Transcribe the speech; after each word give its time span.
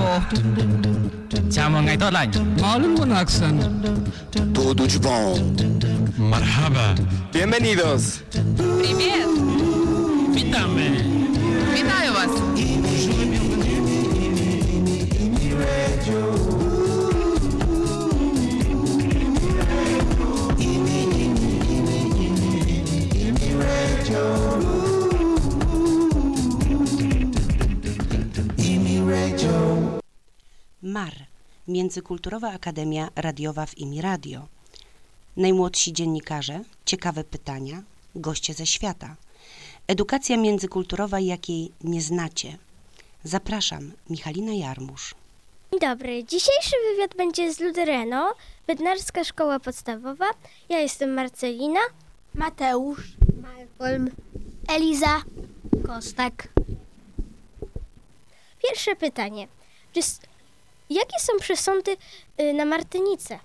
po. 0.00 0.20
Chào 1.52 1.70
mừng 1.70 1.84
ngày 1.84 1.96
tốt 1.96 2.10
lành. 2.12 2.30
Malum 2.62 2.94
wanaagsan. 2.94 3.60
Tudo 4.54 4.86
de 4.86 4.98
bom. 5.02 5.38
Marhaba. 6.18 6.94
Bienvenidos. 7.32 8.02
Привет! 8.78 9.26
Witamy. 10.34 10.90
Вітаю 11.74 12.12
вас! 12.12 12.29
MAR 30.91 31.13
Międzykulturowa 31.67 32.51
Akademia 32.51 33.09
Radiowa 33.15 33.65
w 33.65 33.77
IMI 33.77 34.01
Radio. 34.01 34.47
Najmłodsi 35.37 35.93
dziennikarze, 35.93 36.59
ciekawe 36.85 37.23
pytania, 37.23 37.83
goście 38.15 38.53
ze 38.53 38.65
świata. 38.65 39.15
Edukacja 39.87 40.37
międzykulturowa, 40.37 41.19
jakiej 41.19 41.71
nie 41.83 42.01
znacie. 42.01 42.57
Zapraszam, 43.23 43.91
Michalina 44.09 44.53
Jarmusz. 44.53 45.15
Dzień 45.71 45.79
dobry. 45.79 46.23
Dzisiejszy 46.23 46.75
wywiad 46.91 47.15
będzie 47.15 47.53
z 47.53 47.59
Ludereno, 47.59 48.33
Bednarska 48.67 49.23
Szkoła 49.23 49.59
Podstawowa. 49.59 50.29
Ja 50.69 50.79
jestem 50.79 51.13
Marcelina. 51.13 51.81
Mateusz. 52.35 53.13
Malcolm. 53.41 54.09
Eliza. 54.67 55.21
Kostak. 55.87 56.47
Pierwsze 58.63 58.95
pytanie. 58.95 59.47
Czy, 59.93 60.01
jakie 60.93 61.19
są 61.19 61.33
przesądy 61.39 61.91
y, 62.41 62.53
na 62.53 62.65
Martynice? 62.65 63.39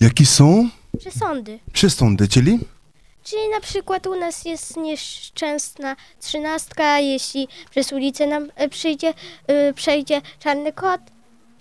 Jakie 0.00 0.26
są 0.26 0.68
Przesądy. 0.98 1.58
przesądy, 1.72 2.28
czyli? 2.28 2.58
Czyli 3.24 3.42
na 3.54 3.60
przykład 3.60 4.06
u 4.06 4.20
nas 4.20 4.44
jest 4.44 4.76
nieszczęsna 4.76 5.96
trzynastka, 6.20 6.98
jeśli 6.98 7.48
przez 7.70 7.92
ulicę 7.92 8.26
nam 8.26 8.44
y, 8.64 8.68
przyjdzie, 8.68 9.14
y, 9.70 9.74
przejdzie 9.74 10.20
czarny 10.38 10.72
kot. 10.72 11.00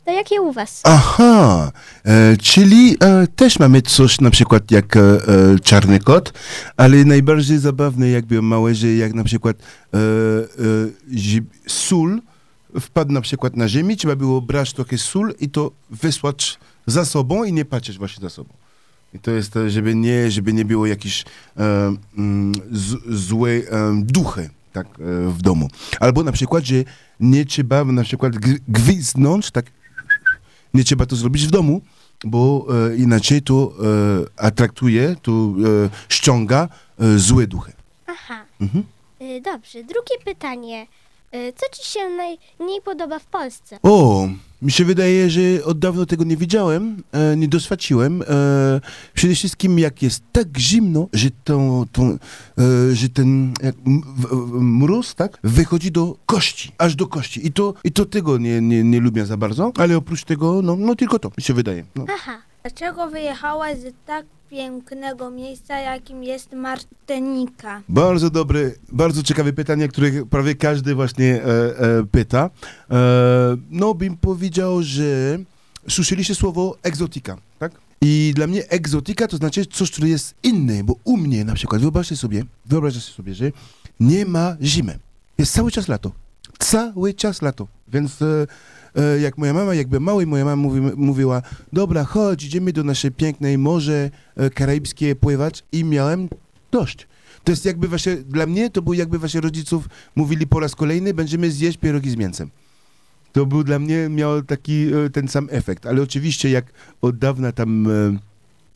To 0.06 0.12
jakie 0.12 0.42
u 0.42 0.52
was? 0.52 0.82
Aha, 0.84 1.72
e, 2.06 2.38
czyli 2.38 2.98
e, 3.04 3.28
też 3.36 3.60
mamy 3.60 3.82
coś 3.82 4.22
na 4.22 4.30
przykład 4.32 4.72
jak 4.72 4.96
e, 4.98 5.00
e, 5.02 5.20
czarny 5.64 6.00
kot, 6.00 6.34
ale 6.78 7.06
najbardziej 7.06 7.58
zabawne 7.58 8.10
jakby 8.10 8.42
małe, 8.42 8.76
że 8.76 8.88
jak 8.88 9.14
na 9.14 9.24
przykład 9.24 9.58
e, 9.94 9.98
e, 9.98 10.00
sól 11.68 12.22
wpadł 12.80 13.12
na 13.12 13.22
przykład 13.22 13.56
na 13.56 13.68
ziemi, 13.70 13.98
trzeba 13.98 14.16
było 14.16 14.42
brać 14.42 14.74
trochę 14.74 14.98
sól 14.98 15.34
i 15.40 15.50
to 15.50 15.72
wysłać 15.90 16.60
za 16.86 17.06
sobą 17.06 17.44
i 17.44 17.54
nie 17.54 17.66
patrzeć 17.66 17.98
właśnie 17.98 18.22
za 18.22 18.30
sobą. 18.30 18.54
I 19.14 19.20
to 19.20 19.32
jest, 19.32 19.54
to, 19.54 19.70
żeby 19.70 19.96
nie, 19.96 20.32
żeby 20.32 20.54
nie 20.54 20.66
było 20.66 20.86
jakichś 20.86 21.26
e, 21.58 21.96
mm, 22.18 22.54
złe 23.10 23.50
e, 23.52 23.62
duchy 24.04 24.50
tak, 24.74 24.88
e, 24.88 25.30
w 25.30 25.42
domu. 25.42 25.70
Albo 26.00 26.24
na 26.24 26.32
przykład, 26.32 26.64
że 26.66 26.76
nie 27.20 27.46
trzeba 27.46 27.84
na 27.86 28.04
przykład 28.04 28.34
gw- 28.34 28.60
gwizdnąć, 28.68 29.52
tak 29.52 29.66
nie 30.74 30.84
trzeba 30.84 31.06
to 31.06 31.16
zrobić 31.16 31.48
w 31.48 31.52
domu, 31.52 31.82
bo 32.26 32.68
e, 32.92 32.96
inaczej 32.96 33.42
to 33.42 33.74
e, 34.38 34.44
atraktuje, 34.46 35.16
to 35.22 35.32
e, 35.32 35.90
ściąga 36.10 36.68
e, 37.00 37.20
złe 37.20 37.48
duchy. 37.48 37.72
Aha. 38.08 38.46
Mhm. 38.62 38.84
Y, 39.22 39.42
Dobrze, 39.42 39.84
drugie 39.84 40.16
pytanie. 40.26 40.88
Y, 41.36 41.54
Co 41.56 41.66
ci 41.82 41.90
się 41.92 42.00
najmniej 42.10 42.82
podoba 42.86 43.20
w 43.20 43.26
Polsce? 43.26 43.80
O, 43.84 44.28
mi 44.62 44.72
się 44.72 44.86
wydaje, 44.86 45.30
że 45.30 45.42
od 45.66 45.80
dawno 45.80 46.06
tego 46.06 46.24
nie 46.24 46.38
widziałem, 46.38 47.04
e, 47.12 47.38
nie 47.38 47.48
doświadczyłem. 47.48 48.22
E, 48.22 48.26
przede 49.14 49.36
wszystkim 49.36 49.80
jak 49.80 50.02
jest 50.04 50.24
tak 50.32 50.48
zimno, 50.58 51.08
że, 51.14 51.30
to, 51.44 51.86
to, 51.92 52.02
e, 52.04 52.96
że 52.96 53.10
ten 53.10 53.54
jak, 53.64 53.76
m- 53.88 54.02
w- 54.18 54.52
mróz 54.62 55.16
tak, 55.16 55.38
wychodzi 55.44 55.92
do 55.92 56.16
kości, 56.26 56.72
aż 56.78 56.96
do 56.96 57.08
kości. 57.08 57.48
I 57.48 57.52
to, 57.52 57.74
i 57.84 57.92
to 57.92 58.06
tego 58.06 58.38
nie, 58.38 58.62
nie, 58.62 58.84
nie 58.84 59.00
lubię 59.00 59.26
za 59.26 59.38
bardzo, 59.38 59.72
ale 59.78 59.98
oprócz 59.98 60.24
tego, 60.24 60.62
no, 60.62 60.76
no 60.76 60.96
tylko 60.96 61.20
to 61.20 61.32
mi 61.38 61.44
się 61.44 61.54
wydaje. 61.54 61.86
No. 61.96 62.06
Aha. 62.16 62.38
Dlaczego 62.64 63.08
wyjechałaś 63.08 63.78
z 63.78 63.94
tak 64.06 64.26
pięknego 64.50 65.30
miejsca, 65.30 65.80
jakim 65.80 66.24
jest 66.24 66.54
Martynika? 66.54 67.82
Bardzo 67.90 68.30
dobre, 68.30 68.72
bardzo 68.92 69.24
ciekawe 69.24 69.54
pytanie, 69.54 69.88
które 69.88 70.26
prawie 70.26 70.56
każdy 70.56 70.96
właśnie 70.96 71.44
e, 71.44 71.46
e, 71.46 72.06
pyta. 72.12 72.50
E, 72.92 73.58
no, 73.70 73.94
bym 73.94 74.18
powiedział, 74.18 74.84
że 74.84 75.40
słyszeliście 75.90 76.36
słowo 76.36 76.78
egzotika, 76.84 77.38
tak? 77.60 77.72
I 78.02 78.32
dla 78.36 78.48
mnie 78.48 78.70
egzotika 78.70 79.28
to 79.28 79.38
znaczy 79.38 79.66
coś, 79.66 79.92
które 79.92 80.10
jest 80.10 80.36
inne, 80.44 80.84
bo 80.84 80.96
u 81.04 81.18
mnie 81.18 81.46
na 81.46 81.54
przykład, 81.54 81.82
wyobraźcie 81.82 82.18
sobie, 82.18 82.44
wyobraźcie 82.66 83.00
sobie, 83.00 83.36
że 83.36 83.52
nie 84.00 84.26
ma 84.26 84.58
zimy. 84.62 85.00
Jest 85.38 85.54
cały 85.54 85.72
czas 85.72 85.88
lato. 85.88 86.12
Cały 86.60 87.14
czas 87.14 87.42
lato. 87.42 87.68
Więc 87.88 88.22
e, 88.22 88.48
jak 89.22 89.38
moja 89.38 89.54
mama, 89.54 89.76
jakby 89.76 90.00
mały, 90.00 90.26
moja 90.26 90.46
mama 90.46 90.62
mówi, 90.62 90.82
mówiła, 90.96 91.42
dobra, 91.74 92.04
chodź, 92.04 92.44
idziemy 92.44 92.74
do 92.74 92.84
naszej 92.84 93.12
pięknej 93.12 93.58
morze 93.58 94.10
e, 94.36 94.50
karaibskie 94.50 95.16
pływać 95.16 95.64
i 95.72 95.84
miałem 95.84 96.30
dość. 96.72 97.08
To 97.44 97.52
jest 97.52 97.66
jakby 97.66 97.88
właśnie, 97.88 98.16
dla 98.16 98.46
mnie 98.46 98.70
to 98.70 98.82
był 98.82 98.94
jakby 98.94 99.20
właśnie 99.20 99.42
rodziców 99.42 99.90
mówili 100.16 100.48
po 100.48 100.60
raz 100.60 100.76
kolejny, 100.76 101.14
będziemy 101.14 101.52
zjeść 101.52 101.78
pierogi 101.78 102.10
z 102.10 102.16
mięsem. 102.16 102.50
To 103.32 103.46
był 103.46 103.64
dla 103.64 103.80
mnie, 103.80 104.10
miał 104.10 104.44
taki 104.44 104.94
e, 104.94 105.10
ten 105.10 105.28
sam 105.28 105.48
efekt, 105.52 105.86
ale 105.86 106.02
oczywiście 106.02 106.50
jak 106.50 106.66
od 107.02 107.18
dawna 107.18 107.52
tam 107.52 107.88
e, 107.88 108.18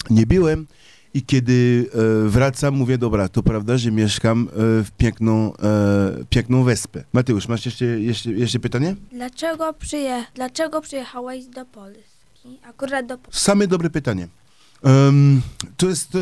nie 0.10 0.26
byłem 0.26 0.68
i 1.14 1.22
kiedy 1.22 1.90
e, 2.26 2.30
wracam, 2.30 2.76
mówię, 2.76 2.98
dobra, 2.98 3.30
to 3.30 3.44
prawda, 3.44 3.78
że 3.78 3.92
mieszkam 3.92 4.48
e, 4.48 4.54
w 4.84 4.92
piękną, 4.98 5.54
e, 5.58 6.26
piękną 6.30 6.64
wyspę. 6.64 7.04
Mateusz, 7.14 7.48
masz 7.48 7.66
jeszcze, 7.66 7.86
jeszcze, 7.86 8.32
jeszcze 8.32 8.60
pytanie? 8.60 8.96
Dlaczego, 9.12 9.74
przyje... 9.74 10.26
Dlaczego 10.36 10.82
przyjechałaś 10.82 11.46
do 11.46 11.66
Polski? 11.66 12.60
Akurat 12.64 13.06
do 13.06 13.18
Polski. 13.18 13.44
Same 13.44 13.68
dobre 13.68 13.90
pytanie. 13.90 14.28
Em, 14.84 15.42
to 15.78 15.90
jest, 15.90 16.18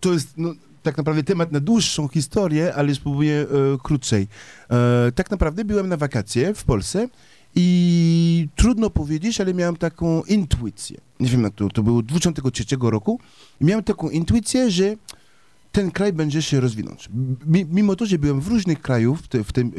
to 0.00 0.12
jest 0.12 0.28
no, 0.36 0.54
tak 0.82 0.96
naprawdę 0.96 1.22
temat 1.22 1.52
na 1.52 1.60
dłuższą 1.60 2.08
historię, 2.08 2.74
ale 2.74 2.94
spróbuję 2.94 3.34
e, 3.34 3.46
krócej. 3.82 4.28
E, 4.70 5.12
tak 5.14 5.30
naprawdę 5.30 5.64
byłem 5.64 5.88
na 5.88 5.96
wakacje 5.96 6.54
w 6.54 6.64
Polsce 6.64 7.08
i 7.54 8.48
trudno 8.56 8.90
powiedzieć, 8.90 9.40
ale 9.40 9.54
miałem 9.54 9.76
taką 9.76 10.22
intuicję. 10.22 11.00
Nie 11.20 11.28
wiem 11.28 11.42
jak 11.42 11.54
to, 11.54 11.68
to 11.68 11.82
było 11.82 12.02
2003 12.02 12.64
roku 12.80 13.20
i 13.60 13.64
miałem 13.64 13.84
taką 13.84 14.10
intuicję, 14.10 14.70
że 14.70 14.96
ten 15.72 15.90
kraj 15.90 16.12
będzie 16.12 16.42
się 16.42 16.60
rozwinąć. 16.60 17.08
Mi- 17.46 17.64
Mimo 17.64 17.96
to, 17.96 18.06
że 18.06 18.18
byłem 18.18 18.40
w 18.40 18.48
różnych 18.48 18.80
krajach 18.82 19.18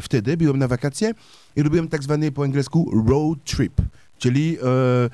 wtedy, 0.01 0.37
byłem 0.37 0.57
na 0.59 0.67
wakacje 0.67 1.11
i 1.55 1.63
robiłem 1.63 1.87
tak 1.87 2.03
zwany 2.03 2.31
po 2.31 2.43
angielsku 2.43 3.03
road 3.07 3.43
trip, 3.43 3.73
czyli 4.17 4.57
e, 4.57 5.09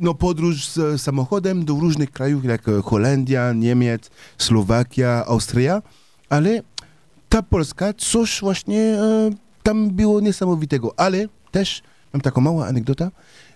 no, 0.00 0.14
podróż 0.14 0.68
z 0.68 1.02
samochodem 1.02 1.64
do 1.64 1.74
różnych 1.74 2.10
krajów, 2.10 2.44
jak 2.44 2.62
Holandia, 2.84 3.52
Niemiec, 3.52 4.10
Słowakia, 4.38 5.24
Austria, 5.26 5.82
ale 6.28 6.62
ta 7.28 7.42
Polska, 7.42 7.92
coś 7.92 8.40
właśnie 8.40 8.80
e, 8.80 9.30
tam 9.62 9.90
było 9.90 10.20
niesamowitego, 10.20 10.94
ale 10.96 11.28
też 11.50 11.82
mam 12.12 12.20
taką 12.20 12.40
małą 12.40 12.64
anegdotę, 12.64 13.10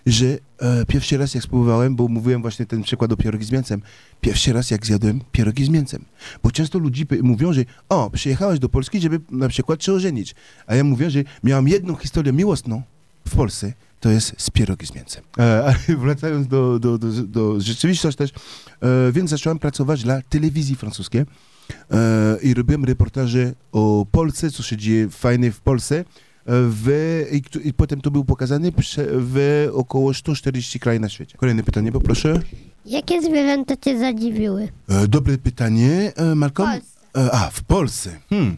że 0.05 0.25
e, 0.25 0.85
pierwszy 0.85 1.17
raz 1.17 1.33
jak 1.33 1.43
spróbowałem, 1.43 1.95
bo 1.95 2.07
mówiłem 2.07 2.41
właśnie 2.41 2.65
ten 2.65 2.83
przykład 2.83 3.11
o 3.11 3.17
pierogi 3.17 3.45
z 3.45 3.51
mięsem, 3.51 3.81
pierwszy 4.21 4.53
raz 4.53 4.71
jak 4.71 4.85
zjadłem 4.85 5.21
pierogi 5.31 5.65
z 5.65 5.69
mięsem, 5.69 6.05
bo 6.43 6.51
często 6.51 6.79
ludzie 6.79 7.05
mówią, 7.21 7.53
że 7.53 7.61
o, 7.89 8.09
przyjechałeś 8.09 8.59
do 8.59 8.69
Polski, 8.69 9.01
żeby 9.01 9.19
na 9.31 9.47
przykład 9.47 9.83
się 9.83 9.93
ożenić, 9.93 10.35
a 10.67 10.75
ja 10.75 10.83
mówię, 10.83 11.09
że 11.09 11.23
miałam 11.43 11.67
jedną 11.67 11.95
historię 11.95 12.33
miłosną 12.33 12.81
w 13.27 13.35
Polsce, 13.35 13.73
to 13.99 14.09
jest 14.09 14.33
z 14.37 14.49
pierogi 14.49 14.87
z 14.87 14.95
mięsem. 14.95 15.23
E, 15.39 15.63
ale 15.65 15.97
wracając 16.03 16.47
do, 16.47 16.79
do, 16.79 16.97
do, 16.97 17.07
do 17.11 17.61
rzeczywistości 17.61 18.17
też, 18.17 18.31
e, 18.31 19.11
więc 19.11 19.29
zacząłem 19.29 19.59
pracować 19.59 20.03
dla 20.03 20.21
telewizji 20.21 20.75
francuskiej 20.75 21.21
e, 21.21 22.37
i 22.41 22.53
robiłem 22.53 22.85
reportaże 22.85 23.53
o 23.71 24.05
Polsce, 24.11 24.51
co 24.51 24.63
się 24.63 24.77
dzieje 24.77 25.09
fajne 25.09 25.51
w 25.51 25.59
Polsce. 25.59 26.05
E, 26.45 26.51
W, 26.69 26.89
i, 27.31 27.67
I 27.67 27.73
potem 27.73 28.01
to 28.01 28.11
był 28.11 28.25
pokazany 28.25 28.71
w 29.07 29.67
około 29.73 30.13
140 30.13 30.79
krajów 30.79 31.01
na 31.01 31.09
świecie. 31.09 31.37
Kolejne 31.37 31.63
pytanie, 31.63 31.91
poproszę. 31.91 32.41
Jakie 32.85 33.21
zwierzęta 33.21 33.77
cię 33.77 33.99
zadziwiły? 33.99 34.69
E, 34.89 35.07
dobre 35.07 35.37
pytanie, 35.37 36.11
e, 36.15 36.35
Malcolm. 36.35 36.69
Polsce. 36.69 36.99
E, 37.17 37.31
a, 37.31 37.49
w 37.49 37.63
Polsce. 37.63 38.19
Hmm. 38.29 38.57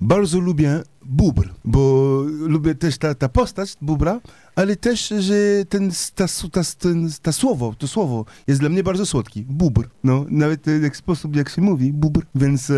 Bardzo 0.00 0.40
lubię 0.40 0.82
bubr, 1.04 1.48
bo 1.64 2.22
lubię 2.38 2.74
też 2.74 2.98
ta, 2.98 3.14
ta 3.14 3.28
postać 3.28 3.76
bubra, 3.80 4.20
ale 4.54 4.76
też, 4.76 5.08
że 5.18 5.34
ten, 5.68 5.90
ta, 6.14 6.26
ta, 6.52 6.60
ten, 6.78 7.10
ta 7.22 7.32
słowo, 7.32 7.74
to 7.78 7.88
słowo 7.88 8.24
jest 8.46 8.60
dla 8.60 8.68
mnie 8.68 8.82
bardzo 8.82 9.06
słodki. 9.06 9.44
Bubr. 9.48 9.88
No, 10.04 10.24
nawet 10.28 10.62
ten 10.62 10.82
jak 10.82 10.96
sposób, 10.96 11.36
jak 11.36 11.48
się 11.48 11.62
mówi, 11.62 11.92
bubr. 11.92 12.26
Więc, 12.34 12.70
e, 12.70 12.74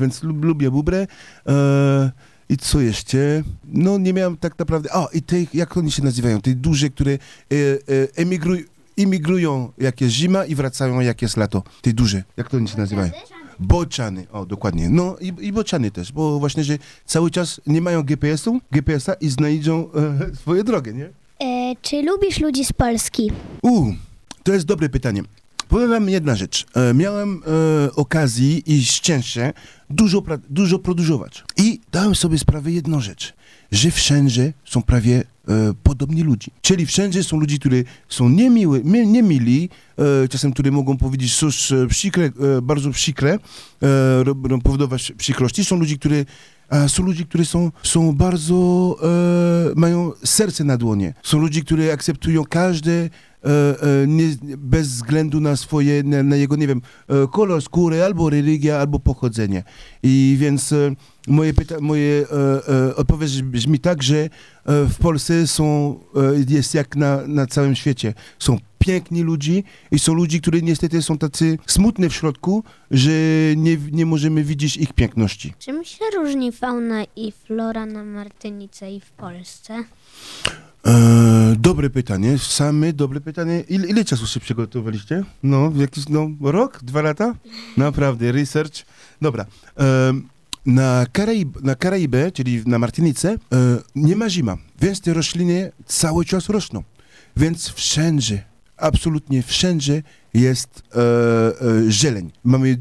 więc 0.00 0.22
lub, 0.22 0.44
lubię 0.44 0.70
bubrę. 0.70 1.06
E, 1.46 2.12
I 2.48 2.56
co 2.56 2.80
jeszcze? 2.80 3.42
No 3.64 3.98
nie 3.98 4.12
miałem 4.12 4.36
tak 4.36 4.58
naprawdę... 4.58 4.88
A, 4.92 5.06
i 5.12 5.22
te, 5.22 5.36
jak 5.54 5.76
oni 5.76 5.90
się 5.90 6.02
nazywają? 6.04 6.40
Te 6.40 6.54
duże, 6.54 6.90
które 6.90 7.12
e, 7.12 7.16
e, 7.16 7.18
emigrują, 8.16 8.62
imigrują 8.96 9.72
jak 9.78 10.00
jest 10.00 10.14
zima 10.14 10.44
i 10.44 10.54
wracają 10.54 11.00
jak 11.00 11.22
jest 11.22 11.36
lato. 11.36 11.62
Te 11.82 11.92
duże, 11.92 12.22
jak 12.36 12.48
to 12.48 12.56
oni 12.56 12.68
się 12.68 12.78
nazywają? 12.78 13.10
Bociany, 13.58 14.26
o 14.32 14.46
dokładnie. 14.46 14.90
No 14.90 15.16
i, 15.20 15.32
i 15.40 15.52
bociany 15.52 15.90
też, 15.90 16.12
bo 16.12 16.38
właśnie, 16.38 16.64
że 16.64 16.78
cały 17.06 17.30
czas 17.30 17.60
nie 17.66 17.80
mają 17.80 18.02
GPS-u, 18.02 18.60
GPS-a 18.72 19.14
i 19.14 19.28
znajdą 19.28 19.88
e, 20.30 20.36
swoje 20.36 20.64
drogę, 20.64 20.92
nie? 20.92 21.10
E, 21.40 21.74
czy 21.82 22.02
lubisz 22.02 22.40
ludzi 22.40 22.64
z 22.64 22.72
Polski? 22.72 23.32
U, 23.62 23.92
to 24.42 24.52
jest 24.52 24.66
dobre 24.66 24.88
pytanie. 24.88 25.22
Powiem 25.68 25.90
wam 25.90 26.08
jedna 26.08 26.34
rzecz. 26.36 26.66
E, 26.74 26.94
miałem 26.94 27.42
e, 27.86 27.92
okazję 27.92 28.58
i 28.58 28.84
szczęście 28.84 29.52
dużo, 29.90 30.18
pra- 30.18 30.38
dużo 30.50 30.78
podróżować. 30.78 31.44
I 31.56 31.80
dałem 31.92 32.14
sobie 32.14 32.38
sprawę 32.38 32.70
jedną 32.72 33.00
rzecz, 33.00 33.34
że 33.72 33.90
wszędzie 33.90 34.52
są 34.64 34.82
prawie 34.82 35.22
e, 35.48 35.74
podobni 35.82 36.22
ludzi. 36.22 36.50
Czyli 36.62 36.86
wszędzie 36.86 37.24
są 37.24 37.36
ludzie, 37.40 37.58
którzy 37.58 37.84
są 38.08 38.28
niemiły, 38.28 38.84
mi- 38.84 39.06
niemili, 39.06 39.68
e, 40.24 40.28
czasem, 40.28 40.52
które 40.52 40.70
mogą 40.70 40.96
powiedzieć 40.96 41.36
coś 41.36 41.72
e, 41.72 41.86
przykre, 41.86 42.24
e, 42.24 42.62
bardzo 42.62 42.90
przykre, 42.90 43.38
e, 43.82 44.60
powodować 44.62 45.12
przykrości. 45.18 45.64
Są 45.64 45.76
ludzie, 45.76 45.98
którzy 45.98 46.26
a 46.68 46.88
są 46.88 47.02
ludzie, 47.02 47.24
którzy 47.24 47.44
są, 47.44 47.70
są 47.82 48.12
bardzo, 48.12 48.96
e, 49.02 49.74
mają 49.76 50.12
serce 50.24 50.64
na 50.64 50.76
dłonie. 50.76 51.14
Są 51.22 51.38
ludzie, 51.38 51.62
którzy 51.62 51.92
akceptują 51.92 52.44
każde, 52.44 53.10
nie, 54.06 54.28
bez 54.56 54.88
względu 54.88 55.40
na 55.40 55.56
swoje, 55.56 56.02
na, 56.02 56.22
na 56.22 56.36
jego, 56.36 56.56
nie 56.56 56.66
wiem, 56.66 56.82
e, 57.08 57.26
kolor 57.32 57.62
skóry, 57.62 58.02
albo 58.04 58.30
religia, 58.30 58.78
albo 58.78 58.98
pochodzenie. 58.98 59.62
I 60.02 60.36
więc 60.40 60.72
e, 60.72 60.94
moje, 61.28 61.52
pyta- 61.54 61.80
moje 61.80 62.26
e, 62.32 62.68
e, 62.88 62.96
odpowiedź 62.96 63.42
brzmi 63.42 63.78
tak, 63.78 64.02
że 64.02 64.16
e, 64.16 64.28
w 64.84 64.96
Polsce 64.98 65.46
są, 65.46 65.98
e, 66.48 66.54
jest 66.54 66.74
jak 66.74 66.96
na, 66.96 67.26
na 67.26 67.46
całym 67.46 67.74
świecie. 67.76 68.14
Są 68.38 68.58
piękni 68.78 69.22
ludzie 69.22 69.62
i 69.90 69.98
są 69.98 70.14
ludzie, 70.14 70.40
którzy 70.40 70.62
niestety 70.62 71.02
są 71.02 71.18
tacy 71.18 71.58
smutni 71.66 72.08
w 72.08 72.14
środku, 72.14 72.64
że 72.90 73.10
nie, 73.56 73.76
nie 73.92 74.06
możemy 74.06 74.44
widzieć 74.44 74.76
ich 74.76 74.92
piękności. 74.92 75.54
Czym 75.58 75.84
się 75.84 76.04
różni 76.16 76.52
fauna 76.52 77.04
i 77.16 77.32
flora 77.32 77.86
na 77.86 78.04
Martynice 78.04 78.92
i 78.92 79.00
w 79.00 79.10
Polsce? 79.10 79.84
E, 80.86 81.56
dobre 81.58 81.90
pytanie, 81.90 82.38
same 82.38 82.92
dobre 82.92 83.20
pytanie. 83.20 83.64
Ile, 83.68 83.88
ile 83.88 84.04
czasu 84.04 84.26
się 84.26 84.40
przygotowaliście? 84.40 85.24
No, 85.42 85.72
jakiś, 85.76 86.08
no, 86.08 86.30
rok? 86.40 86.80
Dwa 86.82 87.02
lata? 87.02 87.34
Naprawdę, 87.76 88.32
research. 88.32 88.86
Dobra. 89.22 89.46
E, 89.80 90.12
na, 90.66 91.06
Karaib, 91.12 91.62
na 91.62 91.74
Karaibę, 91.74 92.32
czyli 92.32 92.62
na 92.66 92.78
Martynice, 92.78 93.28
e, 93.32 93.36
nie 93.94 94.16
ma 94.16 94.30
zima, 94.30 94.56
więc 94.80 95.00
te 95.00 95.14
rośliny 95.14 95.72
cały 95.86 96.24
czas 96.24 96.48
rosną. 96.48 96.82
Więc 97.36 97.68
wszędzie, 97.68 98.44
absolutnie 98.76 99.42
wszędzie 99.42 100.02
jest 100.34 100.82
e, 100.94 101.00
e, 101.00 101.90
zieleń. 101.90 102.30
Mamy 102.44 102.78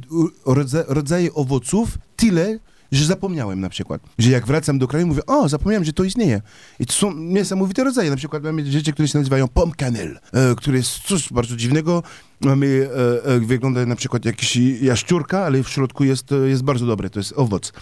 rodzaje 0.88 1.34
owoców 1.34 1.98
tyle, 2.16 2.60
że 2.96 3.06
zapomniałem 3.06 3.60
na 3.60 3.70
przykład, 3.70 4.02
że 4.18 4.32
jak 4.32 4.48
wracam 4.48 4.80
do 4.80 4.88
kraju, 4.88 5.08
mówię, 5.08 5.26
o, 5.26 5.50
zapomniałem, 5.50 5.84
że 5.84 5.94
to 5.94 6.04
istnieje. 6.04 6.42
I 6.80 6.86
to 6.86 6.94
są 6.94 7.14
niesamowite 7.14 7.84
rodzaje. 7.84 8.10
Na 8.10 8.16
przykład 8.16 8.44
mamy 8.44 8.72
rzeczy, 8.72 8.94
które 8.94 9.08
się 9.08 9.18
nazywają 9.18 9.48
pomkanel, 9.48 10.20
e, 10.34 10.56
które 10.56 10.78
jest 10.78 10.90
coś 10.90 11.34
bardzo 11.34 11.56
dziwnego. 11.56 12.04
Mamy, 12.42 12.90
e, 13.26 13.26
e, 13.26 13.40
wygląda 13.40 13.86
na 13.86 13.96
przykład 13.96 14.26
jakiś 14.26 14.56
jaszczurka, 14.82 15.46
ale 15.46 15.64
w 15.64 15.70
środku 15.70 16.04
jest, 16.04 16.32
e, 16.32 16.36
jest 16.36 16.64
bardzo 16.64 16.86
dobre, 16.86 17.10
to 17.10 17.20
jest 17.20 17.34
owoc. 17.36 17.74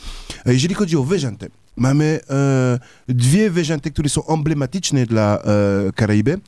E, 0.46 0.54
jeżeli 0.54 0.76
chodzi 0.76 0.98
o 0.98 1.04
wyżanty, 1.04 1.50
mamy 1.76 2.20
e, 2.30 2.80
dwie 3.08 3.50
wyżanty, 3.50 3.92
które 3.92 4.10
są 4.10 4.28
emblematyczne 4.28 5.06
dla 5.06 5.44
Karaiby. 5.96 6.40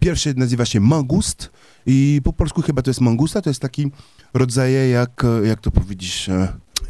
Pierwszy 0.00 0.34
nazywa 0.36 0.64
się 0.64 0.80
mangust 0.80 1.50
i 1.86 2.20
po 2.24 2.32
polsku 2.32 2.62
chyba 2.62 2.82
to 2.82 2.90
jest 2.90 3.00
mangusta, 3.00 3.42
to 3.42 3.50
jest 3.50 3.60
taki 3.60 3.90
rodzaj 4.34 4.90
jak, 4.90 5.22
jak 5.44 5.60
to 5.60 5.70
powiedzieć, 5.70 6.30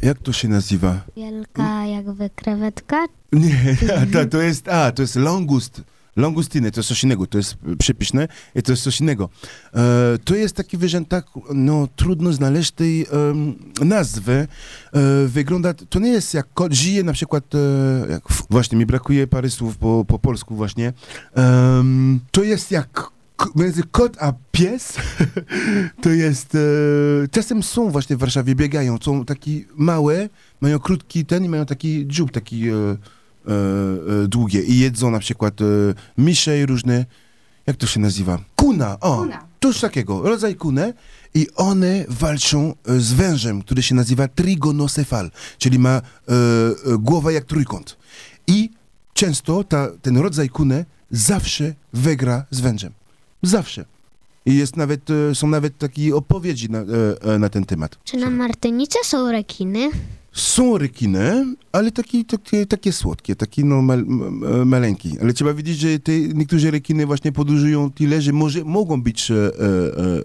jak 0.03 0.17
to 0.19 0.33
się 0.33 0.47
nazywa? 0.47 1.01
Wielka 1.15 1.85
jakby 1.85 2.29
krewetka? 2.29 3.05
Nie, 3.33 3.77
to, 4.13 4.25
to 4.25 4.41
jest, 4.41 4.67
a, 4.67 4.91
to 4.91 5.01
jest 5.01 5.15
longust. 5.15 5.81
Longustiny, 6.15 6.71
to 6.71 6.79
jest 6.79 6.89
coś 6.89 7.03
innego, 7.03 7.27
to 7.27 7.37
jest 7.37 7.55
przypiszne 7.79 8.27
i 8.55 8.63
to 8.63 8.71
jest 8.71 8.83
coś 8.83 9.01
innego. 9.01 9.29
E, 9.73 9.79
to 10.23 10.35
jest 10.35 10.55
taki 10.55 10.77
wyrzęd, 10.77 11.09
tak, 11.09 11.25
no, 11.53 11.87
trudno 11.95 12.33
znaleźć 12.33 12.71
tej 12.71 13.05
nazwy. 13.81 14.33
E, 14.33 14.47
wygląda, 15.27 15.73
to 15.73 15.99
nie 15.99 16.09
jest 16.09 16.33
jak 16.33 16.47
żyje 16.69 17.03
na 17.03 17.13
przykład, 17.13 17.55
e, 17.55 18.11
jak, 18.11 18.23
właśnie 18.49 18.77
mi 18.77 18.85
brakuje 18.85 19.27
parę 19.27 19.49
słów 19.49 19.77
po, 19.77 20.05
po 20.07 20.19
polsku 20.19 20.55
właśnie. 20.55 20.93
To 22.31 22.43
jest 22.43 22.71
jak 22.71 23.13
między 23.55 23.83
kot 23.91 24.17
a 24.19 24.33
pies, 24.51 24.93
to 26.03 26.09
jest, 26.09 26.55
e, 26.55 26.59
czasem 27.31 27.63
są 27.63 27.89
właśnie 27.89 28.15
w 28.15 28.19
Warszawie, 28.19 28.55
biegają, 28.55 28.97
są 29.01 29.25
taki 29.25 29.65
małe, 29.75 30.29
mają 30.61 30.79
krótki 30.79 31.25
ten 31.25 31.45
i 31.45 31.49
mają 31.49 31.65
taki 31.65 32.07
dziób, 32.07 32.31
taki 32.31 32.69
e, 32.69 32.73
e, 32.73 32.93
e, 34.23 34.27
długie 34.27 34.61
i 34.61 34.79
jedzą 34.79 35.11
na 35.11 35.19
przykład 35.19 35.61
e, 35.61 35.65
misze 36.17 36.59
i 36.59 36.65
różne, 36.65 37.05
jak 37.67 37.77
to 37.77 37.87
się 37.87 37.99
nazywa? 37.99 38.39
Kuna, 38.55 38.99
o, 38.99 39.17
Kuna. 39.17 39.45
coś 39.61 39.79
takiego, 39.79 40.21
rodzaj 40.21 40.55
kunę 40.55 40.93
i 41.33 41.47
one 41.55 42.05
walczą 42.09 42.73
e, 42.85 42.99
z 42.99 43.13
wężem, 43.13 43.61
który 43.61 43.83
się 43.83 43.95
nazywa 43.95 44.27
trigonocefal, 44.27 45.31
czyli 45.57 45.79
ma 45.79 45.89
e, 45.89 46.01
głowę 46.99 47.33
jak 47.33 47.45
trójkąt. 47.45 47.97
I 48.47 48.69
często 49.13 49.63
ta, 49.63 49.87
ten 50.01 50.17
rodzaj 50.17 50.49
kunę 50.49 50.85
zawsze 51.11 51.73
wygra 51.93 52.45
z 52.51 52.59
wężem. 52.59 52.93
Zawsze. 53.43 53.85
I 54.45 54.55
jest 54.55 54.77
nawet, 54.77 55.09
e, 55.09 55.35
są 55.35 55.47
nawet 55.47 55.77
takie 55.77 56.15
opowiedzi 56.15 56.69
na, 56.69 56.79
e, 56.79 56.85
e, 57.35 57.39
na 57.39 57.49
ten 57.49 57.65
temat. 57.65 57.99
Czy 58.03 58.17
na 58.17 58.29
Martynice 58.29 58.99
są 59.03 59.31
rekiny? 59.31 59.89
Są 60.31 60.77
rekiny, 60.77 61.45
ale 61.71 61.91
takie, 61.91 62.25
takie, 62.25 62.65
takie 62.65 62.91
słodkie, 62.91 63.35
takie 63.35 63.65
no 63.65 63.81
mal, 63.81 64.05
maleńkie. 64.65 65.09
Ale 65.21 65.33
trzeba 65.33 65.53
wiedzieć, 65.53 65.77
że 65.77 65.99
te, 65.99 66.19
niektóre 66.19 66.71
rekiny 66.71 67.05
właśnie 67.05 67.31
podróżują 67.31 67.91
tyle, 67.91 68.21
że 68.21 68.33
może, 68.33 68.63
mogą 68.63 69.01
być 69.01 69.31
e, 69.31 69.35
e, 69.35 69.51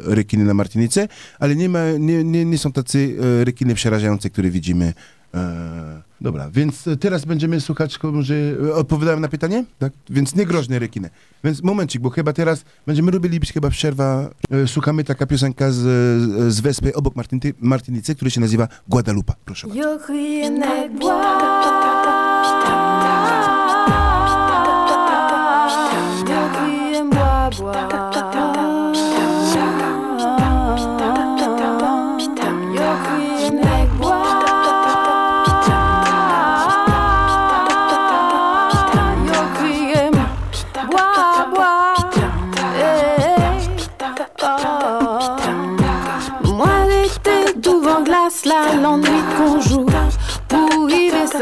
rekiny 0.03 0.45
na 0.45 0.55
Martynice, 0.55 1.09
ale 1.39 1.57
nie, 1.57 1.69
ma, 1.69 1.93
nie, 1.99 2.25
nie, 2.25 2.45
nie 2.45 2.59
są 2.59 2.73
tacy 2.73 3.17
rekiny 3.45 3.75
przerażające, 3.75 4.31
które 4.31 4.51
widzimy. 4.51 4.93
E, 5.35 6.03
dobra, 6.21 6.51
więc 6.51 6.85
teraz 7.01 7.25
będziemy 7.25 7.61
słuchać, 7.61 7.99
może 8.03 8.35
e, 8.69 8.75
odpowiadałem 8.75 9.21
na 9.21 9.29
pytanie? 9.29 9.65
Tak? 9.79 9.93
Więc 10.11 10.35
nie 10.35 10.47
groźne 10.47 10.79
rekiny. 10.79 11.11
Więc 11.45 11.63
momencik, 11.63 12.03
bo 12.03 12.11
chyba 12.11 12.33
teraz 12.33 12.65
będziemy 12.87 13.11
robili 13.11 13.41
chyba 13.55 13.71
przerwa. 13.71 14.31
E, 14.51 14.67
słuchamy 14.69 15.05
taka 15.05 15.27
piosenka 15.27 15.71
z, 15.71 15.77
z 16.53 16.61
wyspy 16.61 16.95
obok 16.95 17.17
Martyny, 17.17 17.41
Martynicy, 17.61 18.15
która 18.15 18.31
się 18.31 18.41
nazywa 18.41 18.69
Guadalupa. 18.89 19.35
Proszę 19.45 19.67
bardzo. 19.69 19.83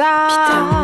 Putain. 0.06 0.75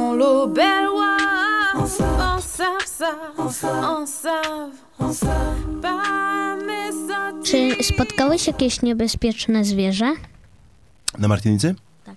L'eau 0.00 0.48
belle 0.48 0.88
On 1.76 1.86
savent 1.86 2.40
ça, 2.86 3.12
on 4.98 5.12
savent. 5.12 5.64
Mes 6.66 7.44
Czy 7.44 7.84
spotkałeś 7.84 8.46
jakieś 8.46 8.82
niebezpieczne 8.82 9.64
zwierzę? 9.64 10.12
Na 11.18 11.28
Martynicy? 11.28 11.74
Tak. 12.04 12.16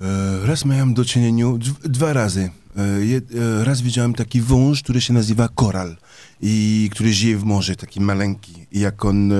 E, 0.00 0.46
raz 0.46 0.64
miałem 0.64 0.94
do 0.94 1.04
czynienia, 1.04 1.44
dw- 1.46 1.88
dwa 1.88 2.12
razy. 2.12 2.50
E, 2.76 2.80
e, 3.60 3.64
raz 3.64 3.80
widziałem 3.80 4.14
taki 4.14 4.40
wąż, 4.40 4.82
który 4.82 5.00
się 5.00 5.12
nazywa 5.12 5.48
koral 5.48 5.96
i 6.40 6.88
który 6.92 7.12
żyje 7.12 7.36
w 7.38 7.44
morzu, 7.44 7.76
taki 7.76 8.00
maleńki. 8.00 8.66
I 8.72 8.80
jak 8.80 9.04
on 9.04 9.32
e, 9.32 9.36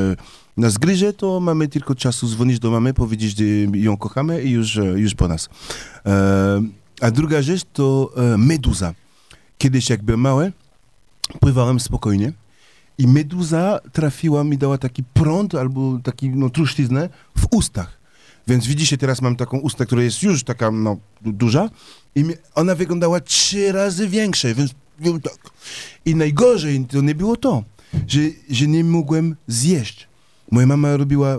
nas 0.56 0.78
gryzie, 0.78 1.12
to 1.12 1.40
mamy 1.40 1.68
tylko 1.68 1.94
czasu 1.94 2.28
dzwonić 2.28 2.59
do 2.59 2.70
mamy, 2.70 2.94
powiedzieć, 2.94 3.38
że 3.38 3.44
ją 3.78 3.97
kochamy 3.97 4.42
i 4.42 4.50
już, 4.50 4.76
e, 4.76 4.85
już 4.85 5.14
po 5.14 5.28
nas. 5.28 5.49
E, 6.06 6.62
a 7.00 7.11
druga 7.11 7.42
rzecz 7.42 7.62
to 7.73 8.11
e, 8.16 8.37
meduza. 8.38 8.95
Kiedyś 9.59 9.90
jak 9.90 10.02
byłem 10.02 10.21
mały, 10.21 10.52
pływałem 11.40 11.80
spokojnie 11.80 12.33
i 12.99 13.07
meduza 13.07 13.80
trafiła 13.92 14.45
mi, 14.45 14.59
dała 14.59 14.78
taki 14.78 15.04
prąd 15.04 15.54
albo 15.54 15.99
taki 16.02 16.30
no, 16.30 16.50
w 17.38 17.47
ustach. 17.50 18.00
Więc 18.49 18.66
widzicie, 18.66 18.99
teraz 18.99 19.23
mam 19.23 19.37
taką 19.37 19.59
ustę, 19.59 19.87
która 19.87 20.02
jest 20.02 20.23
już 20.23 20.45
taka 20.45 20.71
no, 20.71 20.97
du- 21.23 21.33
duża 21.33 21.71
i 22.14 22.25
ona 22.54 22.75
wyglądała 22.75 23.21
trzy 23.21 23.73
razy 23.73 24.09
większa, 24.09 24.49
więc 24.54 24.71
tak. 25.23 25.50
I 26.04 26.14
najgorzej 26.14 26.87
to 26.87 27.00
nie 27.00 27.14
było 27.14 27.37
to, 27.37 27.64
że, 28.07 28.21
że 28.50 28.66
nie 28.66 28.85
mogłem 28.85 29.37
zjeść. 29.47 30.09
Moja 30.50 30.66
mama 30.66 30.97
robiła, 30.97 31.28
e, 31.28 31.38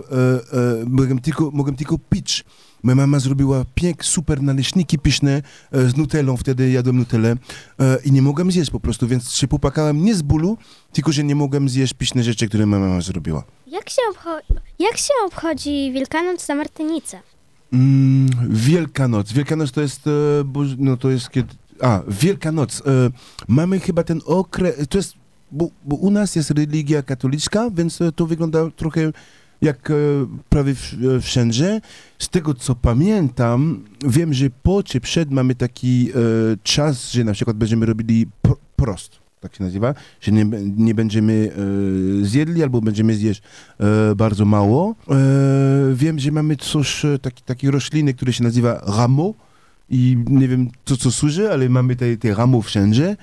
mogłem, 0.86 1.18
tylko, 1.18 1.50
mogłem 1.50 1.76
tylko 1.76 1.98
pić. 1.98 2.44
Moja 2.82 2.96
mama 2.96 3.18
zrobiła 3.18 3.64
pięk, 3.74 4.04
super 4.04 4.42
naleśniki 4.42 4.98
pyszne 4.98 5.42
e, 5.72 5.88
z 5.88 5.96
nutellą, 5.96 6.36
wtedy 6.36 6.70
jadłem 6.70 6.96
nutellę 6.96 7.36
e, 7.80 7.98
i 8.04 8.12
nie 8.12 8.22
mogłem 8.22 8.52
zjeść 8.52 8.70
po 8.70 8.80
prostu, 8.80 9.08
więc 9.08 9.30
się 9.32 9.48
popłakałem 9.48 10.04
nie 10.04 10.14
z 10.14 10.22
bólu, 10.22 10.58
tylko 10.92 11.12
że 11.12 11.24
nie 11.24 11.34
mogłem 11.34 11.68
zjeść 11.68 11.94
pyszne 11.94 12.22
rzeczy, 12.22 12.48
które 12.48 12.66
moja 12.66 12.82
mama 12.82 13.00
zrobiła. 13.00 13.44
Jak 13.66 13.90
się, 13.90 14.02
obcho- 14.14 14.60
jak 14.78 14.96
się 14.96 15.12
obchodzi 15.26 15.90
Wielkanoc 15.94 16.48
na 16.48 16.54
Martynicę? 16.54 17.20
Mm, 17.72 18.30
Wielkanoc. 18.50 19.32
Wielkanoc 19.32 19.72
to 19.72 19.80
jest, 19.80 20.06
e, 20.06 20.10
Boż- 20.44 20.76
no 20.78 20.96
to 20.96 21.10
jest 21.10 21.30
kiedy, 21.30 21.48
a, 21.80 22.00
Wielkanoc. 22.08 22.80
E, 22.86 23.10
mamy 23.48 23.80
chyba 23.80 24.02
ten 24.04 24.20
okres, 24.26 24.74
to 24.88 24.98
jest, 24.98 25.14
bo, 25.52 25.70
bo 25.84 25.96
u 25.96 26.10
nas 26.10 26.36
jest 26.36 26.50
religia 26.50 27.02
katolicka, 27.02 27.70
więc 27.70 28.00
e, 28.00 28.12
to 28.12 28.26
wygląda 28.26 28.70
trochę 28.76 29.12
jak 29.62 29.90
e, 29.90 29.94
prawie 30.48 30.72
e, 30.72 31.20
wszędzie. 31.20 31.80
Z 32.18 32.28
tego 32.28 32.54
co 32.54 32.74
pamiętam, 32.74 33.84
wiem, 34.06 34.34
że 34.34 34.50
po 34.62 34.82
czy 34.82 35.00
przed 35.00 35.30
mamy 35.30 35.54
taki 35.54 36.10
czas, 36.62 37.12
że 37.12 37.24
na 37.24 37.32
przykład 37.32 37.56
będziemy 37.56 37.86
robili 37.86 38.26
pro, 38.42 38.56
prost, 38.76 39.18
tak 39.40 39.56
się 39.56 39.64
nazywa, 39.64 39.94
że 40.20 40.32
nie, 40.32 40.44
nie 40.76 40.94
będziemy 40.94 41.52
zjedli 42.22 42.62
albo 42.62 42.80
będziemy 42.80 43.14
zjeść 43.14 43.42
bardzo 44.16 44.44
mało. 44.44 44.94
Wiem, 45.94 46.18
że 46.18 46.30
mamy 46.30 46.56
coś, 46.56 47.02
taki, 47.22 47.42
taki 47.42 47.70
rośliny, 47.70 48.14
który 48.14 48.32
się 48.32 48.44
nazywa 48.44 48.82
rameau 48.96 49.34
i 49.90 50.16
nie 50.26 50.48
wiem 50.48 50.70
co 50.84 50.96
co 50.96 51.10
służy, 51.10 51.52
ale 51.52 51.68
mamy 51.68 51.96
te, 51.96 52.16
te 52.16 52.34
rameau 52.34 52.62
wszędzie. 52.62 53.16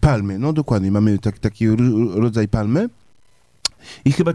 Palmy, 0.00 0.38
no 0.38 0.52
dokładnie, 0.52 0.90
mamy 0.90 1.18
tak, 1.18 1.38
taki 1.38 1.68
ro- 1.68 2.20
rodzaj 2.20 2.48
palmy. 2.48 2.88
I 4.04 4.12
chyba 4.12 4.32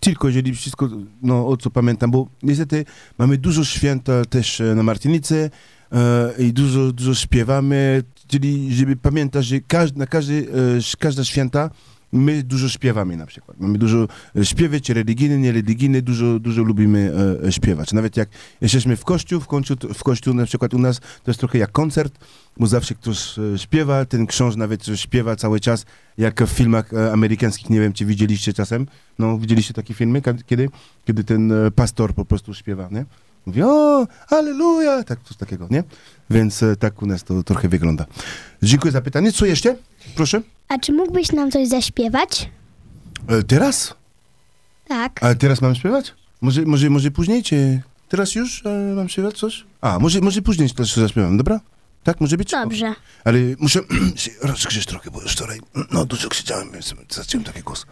tylko, 0.00 0.28
jeżeli 0.28 0.54
wszystko, 0.54 0.88
no 1.22 1.48
o 1.48 1.56
co 1.56 1.70
pamiętam, 1.70 2.10
bo 2.10 2.26
niestety 2.42 2.84
mamy 3.18 3.38
dużo 3.38 3.64
święta 3.64 4.24
też 4.24 4.60
e, 4.60 4.74
na 4.74 4.82
Martynicy 4.82 5.50
e, 5.92 6.32
i 6.38 6.52
dużo, 6.52 6.92
dużo 6.92 7.14
śpiewamy, 7.14 8.02
czyli 8.28 8.74
żeby 8.74 8.96
pamiętać, 8.96 9.46
że 9.46 9.60
każdy, 9.60 9.98
na 9.98 10.06
każdy, 10.06 10.46
e, 10.78 10.98
każda 10.98 11.24
święta 11.24 11.70
my 12.14 12.42
dużo 12.42 12.68
śpiewamy 12.68 13.16
na 13.16 13.26
przykład. 13.26 13.60
Mamy 13.60 13.78
dużo 13.78 14.08
e, 14.36 14.44
śpiewy, 14.44 14.80
czy 14.80 14.94
religijne, 14.94 15.38
niereligijne, 15.38 16.02
dużo, 16.02 16.38
dużo 16.38 16.62
lubimy 16.62 17.12
e, 17.42 17.46
e, 17.48 17.52
śpiewać. 17.52 17.92
Nawet 17.92 18.16
jak 18.16 18.28
jesteśmy 18.60 18.96
w 18.96 19.04
kościół, 19.04 19.40
w 19.40 19.46
końcu, 19.46 19.74
w 19.94 20.02
kościół 20.02 20.34
na 20.34 20.46
przykład 20.46 20.74
u 20.74 20.78
nas 20.78 21.00
to 21.00 21.30
jest 21.30 21.40
trochę 21.40 21.58
jak 21.58 21.72
koncert, 21.72 22.18
bo 22.56 22.66
zawsze 22.66 22.94
ktoś 22.94 23.38
e, 23.38 23.58
śpiewa, 23.58 24.04
ten 24.04 24.26
ksiądz 24.26 24.56
nawet 24.56 24.86
śpiewa 24.94 25.36
cały 25.36 25.60
czas, 25.60 25.86
jak 26.18 26.42
w 26.42 26.48
filmach 26.48 26.90
amerykańskich, 27.12 27.70
nie 27.70 27.80
wiem, 27.80 27.92
czy 27.92 28.04
widzieliście 28.04 28.52
czasem, 28.52 28.86
no 29.18 29.38
widzieliście 29.38 29.74
takie 29.74 29.94
filmy, 29.94 30.22
kiedy, 30.46 30.68
kiedy 31.04 31.24
ten 31.24 31.52
pastor 31.74 32.14
po 32.14 32.24
prostu 32.24 32.54
śpiewa, 32.54 32.88
nie? 32.92 33.04
Mówi, 33.46 33.62
o, 33.62 34.06
aleluja, 34.30 35.04
tak, 35.04 35.18
coś 35.24 35.36
takiego, 35.36 35.68
nie? 35.70 35.84
Więc 36.30 36.62
e, 36.62 36.76
tak 36.76 37.02
u 37.02 37.06
nas 37.06 37.24
to 37.24 37.42
trochę 37.42 37.68
wygląda. 37.68 38.06
Dziękuję 38.62 38.92
za 38.92 39.00
pytanie. 39.00 39.32
Co 39.32 39.46
jeszcze? 39.46 39.76
Proszę. 40.16 40.40
A 40.68 40.78
czy 40.78 40.92
mógłbyś 40.92 41.32
nam 41.32 41.50
coś 41.50 41.68
zaśpiewać? 41.68 42.50
E, 43.28 43.42
teraz? 43.42 43.94
Tak. 44.88 45.22
Ale 45.22 45.34
teraz 45.36 45.60
mam 45.62 45.74
śpiewać? 45.74 46.14
Może, 46.40 46.62
może, 46.62 46.90
może 46.90 47.10
później, 47.10 47.42
czy 47.42 47.82
teraz 48.08 48.34
już 48.34 48.66
e, 48.66 48.94
mam 48.96 49.08
śpiewać 49.08 49.38
coś? 49.38 49.64
A, 49.80 49.98
może, 49.98 50.20
może 50.20 50.42
później 50.42 50.70
też 50.70 50.94
zaśpiewam, 50.94 51.36
dobra? 51.36 51.60
Tak, 52.04 52.20
może 52.20 52.36
być? 52.36 52.50
Dobrze. 52.50 52.94
Ale 53.24 53.38
muszę 53.58 53.80
się 54.16 54.30
rozgrzeć 54.42 54.86
trochę, 54.86 55.10
bo 55.10 55.22
już 55.22 55.32
wczoraj 55.32 55.60
no, 55.92 56.04
dużo 56.04 56.28
krzyczałem, 56.28 56.72
więc 56.72 56.94
zacząłem 57.10 57.44
taki 57.44 57.60
głos. 57.62 57.86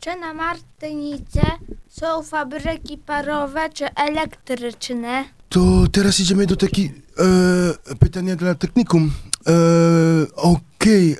Czy 0.00 0.16
na 0.20 0.34
Martynice 0.34 1.40
są 1.88 2.22
fabryki 2.22 2.98
parowe 2.98 3.70
czy 3.74 3.94
elektryczne? 3.94 5.24
To 5.48 5.84
teraz 5.92 6.20
idziemy 6.20 6.46
do 6.46 6.56
takiej 6.56 6.92
e, 7.90 7.94
pytania 7.96 8.36
dla 8.36 8.54
technikum. 8.54 9.12
E, 9.46 9.52
Okej, 10.36 11.12
e, 11.12 11.16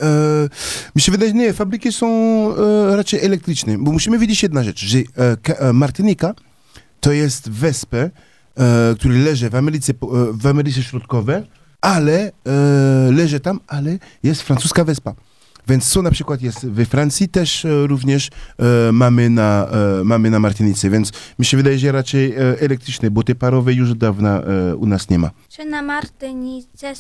mi 0.97 1.03
się 1.03 1.13
wydaje, 1.13 1.33
nie, 1.33 1.53
fabryki 1.53 1.93
są 1.93 2.07
e, 2.57 2.97
raczej 2.97 3.25
elektryczne, 3.25 3.79
bo 3.79 3.93
musimy 3.93 4.19
wiedzieć 4.19 4.43
jedna 4.43 4.63
rzecz, 4.65 4.87
że 4.87 4.99
e, 4.99 5.05
e, 5.59 5.73
Martynika 5.73 6.35
to 7.01 7.13
jest 7.13 7.51
wyspę, 7.51 8.11
e, 8.57 8.95
który 8.99 9.19
leży 9.19 9.51
w 9.51 9.55
Ameryce, 9.55 9.93
w 10.33 10.47
Ameryce 10.47 10.83
Środkowej, 10.83 11.43
ale 11.81 12.33
leży 13.11 13.41
tam, 13.41 13.61
ale 13.67 13.99
jest 14.23 14.43
francuska 14.43 14.85
wyspa. 14.85 15.15
Więc 15.69 15.89
co 15.89 16.03
na 16.03 16.11
przykład 16.11 16.43
jest 16.43 16.67
we 16.67 16.85
Francji, 16.85 17.29
też 17.29 17.65
e, 17.65 17.87
również 17.87 18.31
e, 18.59 18.93
mamy, 18.93 19.31
na, 19.31 19.69
e, 20.01 20.05
mamy 20.05 20.31
na 20.31 20.41
Martynice, 20.41 20.91
więc 20.91 21.13
mi 21.39 21.45
się 21.45 21.57
wydaje, 21.57 21.79
że 21.79 21.93
raczej 21.93 22.35
elektryczne, 22.37 23.11
bo 23.11 23.23
te 23.23 23.35
parowe 23.35 23.73
już 23.73 23.91
od 23.91 23.99
dawna 23.99 24.43
u 24.77 24.87
nas 24.87 25.11
nie 25.11 25.19
ma. 25.19 25.31
Czy 25.49 25.65
na 25.65 25.83
Martynice 25.83 26.93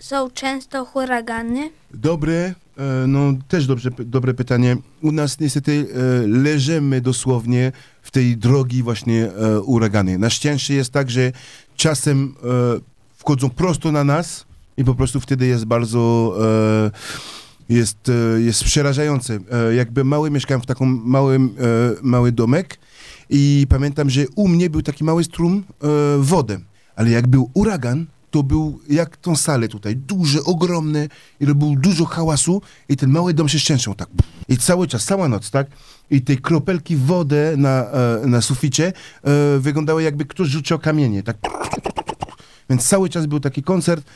są 0.00 0.30
często 0.30 0.84
huragany? 0.84 1.70
Dobre, 1.94 2.54
no 3.06 3.32
też 3.48 3.66
dobrze, 3.66 3.90
dobre 3.98 4.34
pytanie. 4.34 4.76
U 5.02 5.12
nas 5.12 5.40
niestety 5.40 5.86
leżymy 6.26 7.00
dosłownie 7.00 7.72
w 8.02 8.10
tej 8.10 8.36
drogi 8.36 8.82
właśnie 8.82 9.30
e, 9.32 9.60
uragany. 9.60 10.18
Na 10.18 10.30
szczęście 10.30 10.74
jest 10.74 10.92
tak, 10.92 11.10
że 11.10 11.32
czasem 11.76 12.34
wchodzą 13.16 13.50
prosto 13.50 13.92
na 13.92 14.04
nas 14.04 14.44
i 14.76 14.84
po 14.84 14.94
prostu 14.94 15.20
wtedy 15.20 15.46
jest 15.46 15.64
bardzo 15.64 16.34
jest, 17.68 18.08
e, 18.08 18.40
jest 18.40 18.64
przerażające. 18.64 19.38
E, 19.52 19.74
jakby 19.74 20.04
mały 20.04 20.30
mieszkałem 20.30 20.60
w 20.60 20.66
takim 20.66 21.02
małym 21.04 21.44
e, 21.44 21.50
mały 22.02 22.32
domek 22.32 22.78
i 23.30 23.66
pamiętam, 23.68 24.10
że 24.10 24.24
u 24.36 24.48
mnie 24.48 24.70
był 24.70 24.82
taki 24.82 25.04
mały 25.04 25.24
strum 25.24 25.64
wody, 26.18 26.60
ale 26.96 27.10
jak 27.10 27.26
był 27.26 27.50
uragan, 27.54 28.06
to 28.30 28.42
był 28.42 28.80
jak 28.88 29.16
tą 29.16 29.36
salę 29.36 29.68
tutaj, 29.68 29.96
duże, 29.96 30.44
ogromne 30.44 31.08
i 31.40 31.46
robił 31.46 31.76
dużo 31.76 32.04
hałasu 32.04 32.62
i 32.88 32.96
ten 32.96 33.10
mały 33.10 33.34
dom 33.34 33.48
się 33.48 33.58
szczęszał 33.58 33.94
tak. 33.94 34.08
I 34.48 34.56
cały 34.56 34.86
czas, 34.88 35.04
cała 35.04 35.28
noc, 35.28 35.50
tak? 35.50 35.66
I 36.10 36.22
te 36.22 36.36
kropelki 36.36 36.96
wody 36.96 37.54
na, 37.56 37.86
na 38.26 38.40
suficie 38.40 38.92
wyglądały 39.58 40.02
jakby 40.02 40.24
ktoś 40.24 40.48
rzucił 40.48 40.78
kamienie, 40.78 41.22
tak? 41.22 41.36
Więc 42.70 42.88
cały 42.88 43.08
czas 43.08 43.26
był 43.26 43.40
taki 43.40 43.62
koncert, 43.62 44.06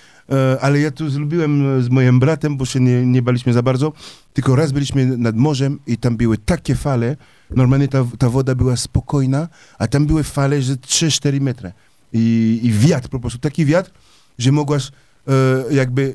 ale 0.60 0.80
ja 0.80 0.90
to 0.90 1.10
zrobiłem 1.10 1.82
z 1.82 1.88
moim 1.88 2.20
bratem, 2.20 2.56
bo 2.56 2.64
się 2.64 2.80
nie, 2.80 3.06
nie 3.06 3.22
baliśmy 3.22 3.52
za 3.52 3.62
bardzo. 3.62 3.92
Tylko 4.32 4.56
raz 4.56 4.72
byliśmy 4.72 5.18
nad 5.18 5.36
morzem 5.36 5.78
i 5.86 5.98
tam 5.98 6.16
były 6.16 6.38
takie 6.38 6.74
fale. 6.74 7.16
Normalnie 7.50 7.88
ta, 7.88 8.06
ta 8.18 8.30
woda 8.30 8.54
była 8.54 8.76
spokojna, 8.76 9.48
a 9.78 9.86
tam 9.86 10.06
były 10.06 10.24
fale, 10.24 10.62
że 10.62 10.74
3-4 10.74 11.40
metry. 11.40 11.72
I, 12.12 12.60
I 12.62 12.72
wiatr, 12.72 13.08
po 13.08 13.20
prostu 13.20 13.38
taki 13.38 13.64
wiatr, 13.66 13.90
że 14.38 14.52
mogłaś 14.52 14.88
e, 15.28 15.74
jakby 15.74 16.14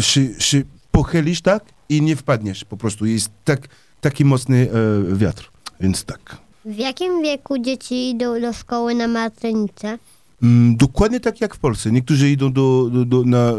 się, 0.00 0.40
się 0.40 0.62
pochylić 0.90 1.40
tak 1.40 1.64
i 1.88 2.02
nie 2.02 2.16
wpadniesz 2.16 2.64
po 2.64 2.76
prostu. 2.76 3.06
Jest 3.06 3.30
tak, 3.44 3.68
taki 4.00 4.24
mocny 4.24 4.68
e, 5.12 5.16
wiatr, 5.16 5.50
więc 5.80 6.04
tak. 6.04 6.36
W 6.64 6.76
jakim 6.76 7.22
wieku 7.22 7.58
dzieci 7.58 8.10
idą 8.10 8.40
do 8.40 8.52
szkoły 8.52 8.94
na 8.94 9.08
Martynicę? 9.08 9.98
Mm, 10.42 10.76
dokładnie 10.76 11.20
tak 11.20 11.40
jak 11.40 11.54
w 11.54 11.58
Polsce. 11.58 11.92
Niektórzy 11.92 12.30
idą 12.30 12.52
do, 12.52 12.90
do, 12.92 13.04
do 13.04 13.24
na 13.24 13.52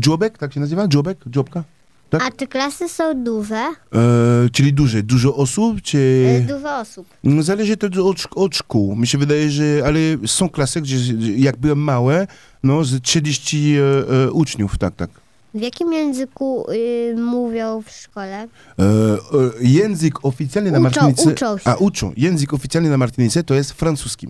dżobek, 0.00 0.38
tak 0.38 0.52
się 0.52 0.60
nazywa? 0.60 0.88
Dżobek? 0.88 1.18
Dżobka? 1.30 1.64
Tak? 2.10 2.22
A 2.22 2.30
te 2.30 2.46
klasy 2.46 2.88
są 2.88 3.24
duże? 3.24 3.56
E, 3.56 4.48
czyli 4.52 4.72
duże, 4.72 5.02
dużo 5.02 5.36
osób, 5.36 5.82
czy... 5.82 6.24
E, 6.44 6.54
Dużo 6.54 6.78
osób. 6.78 7.06
No, 7.24 7.42
Zależy 7.42 7.76
to 7.76 8.06
od, 8.06 8.26
od 8.34 8.56
szkół. 8.56 8.96
Mi 8.96 9.06
się 9.06 9.18
wydaje, 9.18 9.50
że... 9.50 9.82
Ale 9.86 9.98
są 10.26 10.48
klasy, 10.48 10.80
gdzie 10.80 11.14
gdzie 11.14 11.36
jak 11.36 11.56
byłem 11.56 11.78
małe, 11.78 12.26
no 12.62 12.84
z 12.84 13.02
30 13.02 13.74
e, 13.76 13.80
e, 14.24 14.30
uczniów, 14.30 14.78
tak, 14.78 14.96
tak. 14.96 15.10
W 15.58 15.62
jakim 15.62 15.92
języku 15.92 16.66
y, 16.72 17.14
mówią 17.16 17.82
w 17.82 17.90
szkole? 17.90 18.42
E, 18.42 18.48
e, 18.78 19.18
język 19.60 20.24
oficjalny 20.24 20.70
na 20.70 20.78
Uczą, 20.78 20.82
Martynice... 21.00 21.30
uczą 21.32 21.58
się. 21.58 21.70
A, 21.70 21.74
uczą. 21.74 22.12
Język 22.16 22.54
oficjalny 22.54 22.90
na 22.90 22.96
Martynice 22.96 23.44
to 23.44 23.54
jest 23.54 23.72
francuski. 23.72 24.28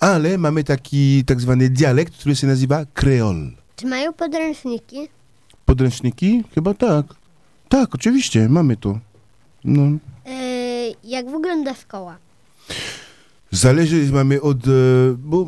Ale 0.00 0.38
mamy 0.38 0.64
taki 0.64 1.24
tak 1.24 1.40
zwany 1.40 1.70
dialekt, 1.70 2.14
który 2.14 2.36
się 2.36 2.46
nazywa 2.46 2.84
kreol. 2.94 3.50
Czy 3.76 3.86
mają 3.86 4.12
podręczniki? 4.12 5.08
Podręczniki? 5.64 6.44
Chyba 6.54 6.74
tak. 6.74 7.06
Tak, 7.68 7.94
oczywiście, 7.94 8.48
mamy 8.48 8.76
to. 8.76 8.98
No. 9.64 9.82
E, 10.26 10.90
jak 11.04 11.30
wygląda 11.30 11.74
szkoła? 11.74 12.16
Zależy, 13.50 14.12
mamy 14.12 14.42
od, 14.42 14.66
e, 14.66 14.70
bo 15.18 15.46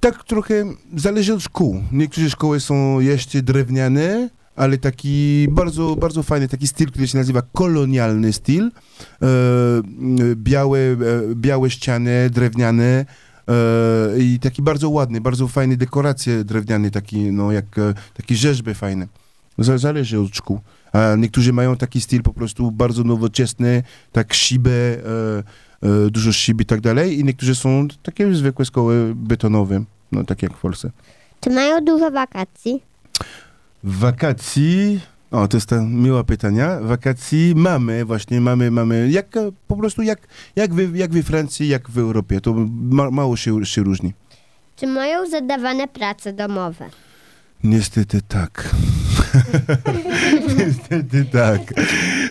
tak 0.00 0.24
trochę 0.24 0.64
zależy 0.96 1.34
od 1.34 1.42
szkół. 1.42 1.82
Niektóre 1.92 2.30
szkoły 2.30 2.60
są 2.60 3.00
jeszcze 3.00 3.42
drewniane, 3.42 4.28
ale 4.58 4.78
taki 4.78 5.46
bardzo, 5.50 5.96
bardzo 5.96 6.22
fajny, 6.22 6.48
taki 6.48 6.66
styl, 6.68 6.86
który 6.88 7.08
się 7.08 7.18
nazywa 7.18 7.42
kolonialny 7.52 8.32
styl. 8.32 8.70
E, 9.22 9.26
białe, 10.34 10.78
e, 10.78 10.96
białe 11.34 11.70
ściany, 11.70 12.30
drewniane 12.30 12.84
e, 13.48 14.18
i 14.18 14.38
taki 14.38 14.62
bardzo 14.62 14.90
ładny, 14.90 15.20
bardzo 15.20 15.48
fajny 15.48 15.76
dekoracje 15.76 16.44
drewniane, 16.44 16.90
taki, 16.90 17.18
no 17.32 17.52
jak, 17.52 17.64
takie 18.14 18.34
rzeźby 18.34 18.74
fajne. 18.74 19.06
Za- 19.58 19.78
Zależy 19.78 20.20
od 20.20 20.36
szkół. 20.36 20.60
A 20.92 21.14
niektórzy 21.18 21.52
mają 21.52 21.76
taki 21.76 22.00
styl 22.00 22.22
po 22.22 22.32
prostu 22.32 22.70
bardzo 22.70 23.04
nowoczesny, 23.04 23.82
tak 24.12 24.34
szibę, 24.34 24.70
e, 24.70 24.96
e, 26.06 26.10
dużo 26.10 26.32
szyb 26.32 26.60
i 26.60 26.64
tak 26.66 26.80
dalej 26.80 27.18
i 27.18 27.24
niektórzy 27.24 27.54
są 27.54 27.88
takie 28.02 28.34
zwykłe 28.34 28.64
szkoły 28.64 29.12
betonowe, 29.16 29.84
no 30.12 30.24
tak 30.24 30.42
jak 30.42 30.52
w 30.56 30.60
Polsce. 30.60 30.90
Czy 31.40 31.50
mają 31.50 31.84
dużo 31.84 32.10
wakacji? 32.10 32.82
Wakacji, 33.88 35.00
o 35.30 35.48
to 35.48 35.56
jest 35.56 35.68
ta 35.68 35.80
miła 35.82 36.24
pytania, 36.24 36.80
wakacji 36.80 37.54
mamy 37.56 38.04
właśnie, 38.04 38.40
mamy, 38.40 38.70
mamy, 38.70 39.08
jak 39.10 39.26
po 39.68 39.76
prostu 39.76 40.02
jak, 40.02 40.28
jak, 40.56 40.74
wy, 40.74 40.98
jak 40.98 41.12
we 41.12 41.22
Francji, 41.22 41.68
jak 41.68 41.90
w 41.90 41.98
Europie, 41.98 42.40
to 42.40 42.54
ma, 42.70 43.10
mało 43.10 43.36
się, 43.36 43.66
się 43.66 43.82
różni. 43.82 44.12
Czy 44.76 44.86
mają 44.86 45.30
zadawane 45.30 45.88
prace 45.88 46.32
domowe? 46.32 46.90
Niestety 47.64 48.22
tak. 48.22 48.74
Niestety 50.58 51.24
tak. 51.24 51.60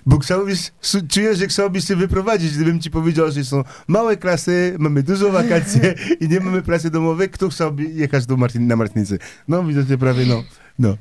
Bo 0.06 0.20
chciałbyś, 0.20 0.72
czuję, 1.10 1.36
że 1.36 1.48
chciałbyś 1.48 1.88
się 1.88 1.96
wyprowadzić, 1.96 2.56
gdybym 2.56 2.80
ci 2.80 2.92
powiedział, 2.92 3.32
że 3.32 3.44
są 3.44 3.64
małe 3.88 4.18
klasy, 4.18 4.76
mamy 4.80 5.04
dużo 5.04 5.32
wakacje 5.32 5.96
i 6.22 6.28
nie 6.28 6.40
mamy 6.40 6.62
pracy 6.62 6.90
domowej, 6.90 7.30
kto 7.30 7.50
chciałby 7.50 7.84
jechać 7.84 8.26
do 8.26 8.38
Martin, 8.38 8.68
na 8.68 8.76
Martinicy? 8.76 9.20
No 9.48 9.64
widzę 9.64 9.98
prawie, 9.98 10.26
no. 10.26 10.44
no. 10.80 10.98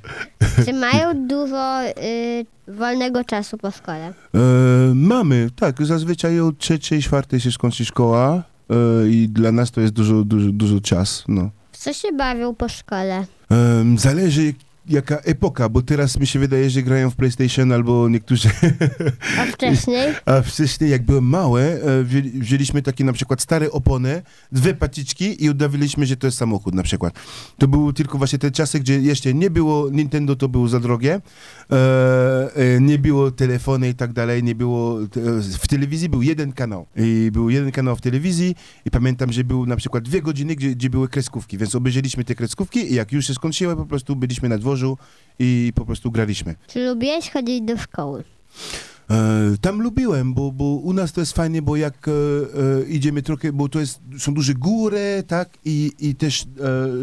Czy 0.64 0.72
mają 0.72 1.26
dużo 1.26 1.82
y, 1.84 2.46
wolnego 2.68 3.24
czasu 3.24 3.58
po 3.58 3.70
szkole? 3.70 4.06
E, 4.06 4.14
mamy, 4.94 5.48
tak, 5.56 5.86
zazwyczaj 5.86 6.40
od 6.40 6.58
trzeciej, 6.58 7.02
czwartej 7.02 7.40
się 7.40 7.52
skończy 7.52 7.84
szkoła 7.84 8.42
e, 8.70 9.08
i 9.08 9.28
dla 9.28 9.52
nas 9.52 9.70
to 9.70 9.80
jest 9.80 9.92
dużo, 9.92 10.24
dużo, 10.24 10.52
dużo 10.52 10.80
czas, 10.80 11.24
no. 11.28 11.50
W 11.72 11.78
co 11.78 11.92
się 11.92 12.12
bawią 12.12 12.54
po 12.54 12.68
szkole? 12.68 13.26
Zależy 13.96 14.54
jaka 14.88 15.16
epoka, 15.16 15.68
bo 15.68 15.82
teraz 15.82 16.20
mi 16.20 16.26
się 16.26 16.38
wydaje, 16.38 16.70
że 16.70 16.82
grają 16.82 17.10
w 17.10 17.16
PlayStation 17.16 17.72
albo 17.72 18.08
niektórzy... 18.08 18.48
A 19.38 19.44
wcześniej? 19.44 20.14
A 20.26 20.42
wcześniej, 20.42 20.90
jak 20.90 21.02
byłem 21.02 21.34
e, 21.34 21.38
wzięli- 22.04 22.40
wzięliśmy 22.40 22.82
takie 22.82 23.04
na 23.04 23.12
przykład 23.12 23.42
stare 23.42 23.70
opony, 23.70 24.22
dwie 24.52 24.74
paciczki 24.74 25.44
i 25.44 25.50
udawiliśmy, 25.50 26.06
że 26.06 26.16
to 26.16 26.26
jest 26.26 26.38
samochód 26.38 26.74
na 26.74 26.82
przykład. 26.82 27.14
To 27.58 27.68
były 27.68 27.92
tylko 27.92 28.18
właśnie 28.18 28.38
te 28.38 28.50
czasy, 28.50 28.80
gdzie 28.80 29.00
jeszcze 29.00 29.34
nie 29.34 29.50
było 29.50 29.90
Nintendo, 29.90 30.36
to 30.36 30.48
było 30.48 30.68
za 30.68 30.80
drogie, 30.80 31.20
e, 31.70 32.56
e, 32.56 32.80
nie 32.80 32.98
było 32.98 33.30
telefony 33.30 33.88
i 33.88 33.94
tak 33.94 34.12
dalej, 34.12 34.42
nie 34.42 34.54
było... 34.54 34.98
W 35.60 35.68
telewizji 35.68 36.08
był 36.08 36.22
jeden 36.22 36.52
kanał 36.52 36.86
i 36.96 37.30
był 37.32 37.50
jeden 37.50 37.72
kanał 37.72 37.96
w 37.96 38.00
telewizji 38.00 38.54
i 38.84 38.90
pamiętam, 38.90 39.32
że 39.32 39.44
był 39.44 39.66
na 39.66 39.76
przykład 39.76 40.04
dwie 40.04 40.22
godziny, 40.22 40.54
gdzie, 40.54 40.70
gdzie 40.70 40.90
były 40.90 41.08
kreskówki, 41.08 41.58
więc 41.58 41.74
obejrzeliśmy 41.74 42.24
te 42.24 42.34
kreskówki 42.34 42.92
i 42.92 42.94
jak 42.94 43.12
już 43.12 43.26
się 43.26 43.34
skończyły, 43.34 43.76
po 43.76 43.86
prostu 43.86 44.16
byliśmy 44.16 44.48
na 44.48 44.58
dworzu 44.76 44.98
i 45.38 45.72
po 45.74 45.86
prostu 45.86 46.10
graliśmy. 46.10 46.54
Czy 46.66 46.86
lubiłeś 46.86 47.30
chodzić 47.30 47.62
do 47.62 47.78
szkoły? 47.78 48.24
E, 49.10 49.56
tam 49.60 49.82
lubiłem, 49.82 50.34
bo, 50.34 50.52
bo 50.52 50.64
u 50.64 50.92
nas 50.92 51.12
to 51.12 51.20
jest 51.20 51.32
fajnie, 51.32 51.62
bo 51.62 51.76
jak 51.76 52.08
e, 52.08 52.12
e, 52.12 52.84
idziemy 52.88 53.22
trochę, 53.22 53.52
bo 53.52 53.68
to 53.68 53.80
jest, 53.80 54.00
są 54.18 54.34
duże 54.34 54.54
góry, 54.54 55.22
tak, 55.26 55.48
i, 55.64 55.92
i 55.98 56.14
też 56.14 56.42
e, 56.42 56.46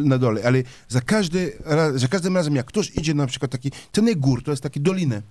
na 0.03 0.17
dole, 0.17 0.41
ale 0.45 0.63
za, 0.87 1.01
każdy, 1.01 1.53
raz, 1.65 1.95
za 1.95 2.07
każdym 2.07 2.35
razem, 2.35 2.55
jak 2.55 2.65
ktoś 2.65 2.95
idzie 2.95 3.13
na 3.13 3.27
przykład 3.27 3.51
taki, 3.51 3.71
to 3.91 4.01
nie 4.01 4.15
gór, 4.15 4.43
to 4.43 4.51
jest 4.51 4.63
takie 4.63 4.79
doliny, 4.79 5.21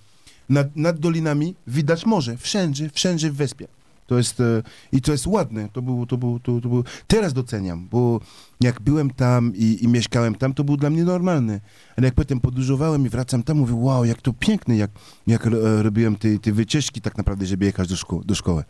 nad, 0.48 0.76
nad 0.76 0.98
dolinami 0.98 1.54
widać 1.66 2.06
morze, 2.06 2.36
wszędzie, 2.36 2.90
wszędzie 2.94 3.30
w 3.30 3.36
wyspie. 3.36 3.68
To 4.12 4.18
jest, 4.18 4.40
e, 4.40 4.62
i 4.92 5.00
to 5.00 5.12
jest 5.12 5.26
ładne, 5.26 5.68
to 5.72 5.82
było, 5.82 6.06
to 6.06 6.16
było, 6.18 6.38
to, 6.38 6.60
to 6.60 6.68
było, 6.68 6.84
teraz 7.06 7.32
doceniam, 7.32 7.88
bo 7.88 8.20
jak 8.60 8.80
byłem 8.80 9.10
tam 9.10 9.52
i, 9.56 9.78
i 9.80 9.88
mieszkałem 9.88 10.34
tam, 10.34 10.54
to 10.54 10.64
było 10.64 10.76
dla 10.76 10.90
mnie 10.90 11.04
normalne, 11.04 11.60
ale 11.96 12.06
jak 12.06 12.14
potem 12.14 12.40
podróżowałem 12.40 13.06
i 13.06 13.08
wracam 13.08 13.42
tam, 13.42 13.56
mówię, 13.58 13.74
wow, 13.74 14.04
jak 14.04 14.22
to 14.22 14.32
piękne, 14.32 14.76
jak, 14.76 14.90
jak 15.26 15.46
e, 15.46 15.82
robiłem 15.82 16.16
te, 16.16 16.38
te 16.38 16.52
wycieczki 16.52 17.00
tak 17.00 17.18
naprawdę, 17.18 17.46
żeby 17.46 17.64
jechać 17.64 17.88
do, 17.88 17.94
szko- 17.94 18.24
do 18.24 18.34
szkoły. 18.34 18.64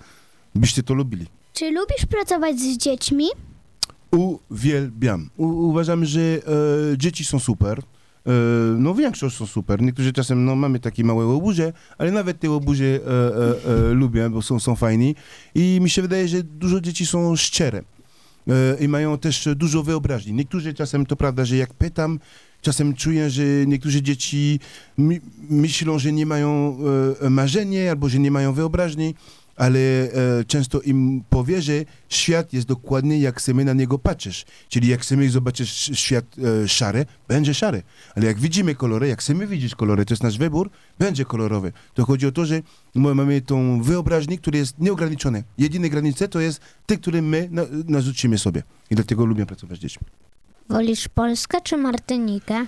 Byście 0.55 0.83
to 0.83 0.95
lubili. 0.95 1.27
Czy 1.53 1.71
lubisz 1.71 2.07
pracować 2.07 2.59
z 2.61 2.77
dziećmi? 2.77 3.27
Uwielbiam. 4.11 5.31
U, 5.37 5.47
uważam, 5.47 6.05
że 6.05 6.21
e, 6.21 6.41
dzieci 6.99 7.25
są 7.25 7.39
super. 7.39 7.83
E, 8.27 8.31
no 8.79 8.95
większość 8.95 9.37
są 9.37 9.47
super. 9.47 9.83
Niektórzy 9.83 10.13
czasem, 10.13 10.45
no 10.45 10.57
mamy 10.57 10.81
takie 10.81 11.05
małe 11.05 11.27
łobuzie, 11.27 11.73
ale 11.99 12.11
nawet 12.11 12.41
te 12.41 12.51
łobuzie 12.51 13.01
e, 13.07 13.91
e, 13.91 13.93
lubię, 13.93 14.31
bo 14.31 14.43
są, 14.43 14.61
są 14.61 14.77
fajni. 14.77 15.15
I 15.55 15.79
mi 15.83 15.91
się 15.91 16.03
wydaje, 16.03 16.29
że 16.29 16.43
dużo 16.43 16.81
dzieci 16.81 17.07
są 17.07 17.37
szczere. 17.37 17.83
I 18.81 18.89
mają 18.89 19.19
też 19.19 19.49
dużo 19.57 19.83
wyobraźni. 19.83 20.33
Niektórzy 20.33 20.75
czasem, 20.75 21.07
to 21.07 21.17
prawda, 21.17 21.45
że 21.45 21.57
jak 21.57 21.75
pytam, 21.75 22.19
czasem 22.61 22.95
czuję, 22.95 23.31
że 23.31 23.43
niektóre 23.67 24.03
dzieci 24.03 24.61
myślą, 25.51 25.99
że 25.99 26.13
nie 26.13 26.27
mają 26.27 26.79
marzenia 27.31 27.91
albo 27.91 28.09
że 28.09 28.19
nie 28.19 28.31
mają 28.31 28.53
wyobraźni, 28.53 29.15
ale 29.57 29.79
e, 29.79 30.45
często 30.47 30.81
im 30.81 31.25
powie, 31.31 31.63
że 31.63 31.73
świat 32.09 32.53
jest 32.53 32.67
dokładnie 32.67 33.19
jak 33.21 33.39
chcemy 33.39 33.65
na 33.65 33.73
niego 33.73 33.99
patrzysz. 33.99 34.45
Czyli 34.69 34.89
jak 34.89 35.01
chcemy 35.01 35.31
zobaczyć 35.31 35.71
sz- 35.71 35.99
świat 35.99 36.25
e, 36.65 36.69
szary, 36.69 37.07
będzie 37.29 37.55
szary. 37.55 37.83
Ale 38.17 38.27
jak 38.27 38.39
widzimy 38.41 38.75
kolory, 38.75 39.09
jak 39.09 39.21
chcemy 39.21 39.47
widzieć 39.47 39.75
kolory, 39.75 40.05
to 40.05 40.13
jest 40.15 40.23
nasz 40.23 40.39
wybór, 40.39 40.71
będzie 40.99 41.25
kolorowy. 41.25 41.73
To 41.95 42.05
chodzi 42.05 42.27
o 42.27 42.33
to, 42.33 42.47
że 42.47 42.61
my 42.95 43.15
mamy 43.15 43.41
tą 43.41 43.83
wyobraźnię, 43.83 44.39
która 44.39 44.59
jest 44.59 44.79
nieograniczona. 44.79 45.39
Jedyne 45.59 45.89
granice 45.91 46.29
to 46.29 46.41
jest 46.41 46.61
te, 46.87 46.97
które 46.97 47.23
my 47.23 47.49
na, 47.51 47.63
narzucimy 47.89 48.39
sobie. 48.39 48.63
I 48.91 48.95
dlatego 48.95 49.25
lubię 49.25 49.47
pracować 49.47 49.79
z 49.79 49.81
dziećmi. 49.81 50.07
Wolisz 50.69 51.09
Polskę 51.09 51.59
czy 51.61 51.77
Martynikę? 51.77 52.67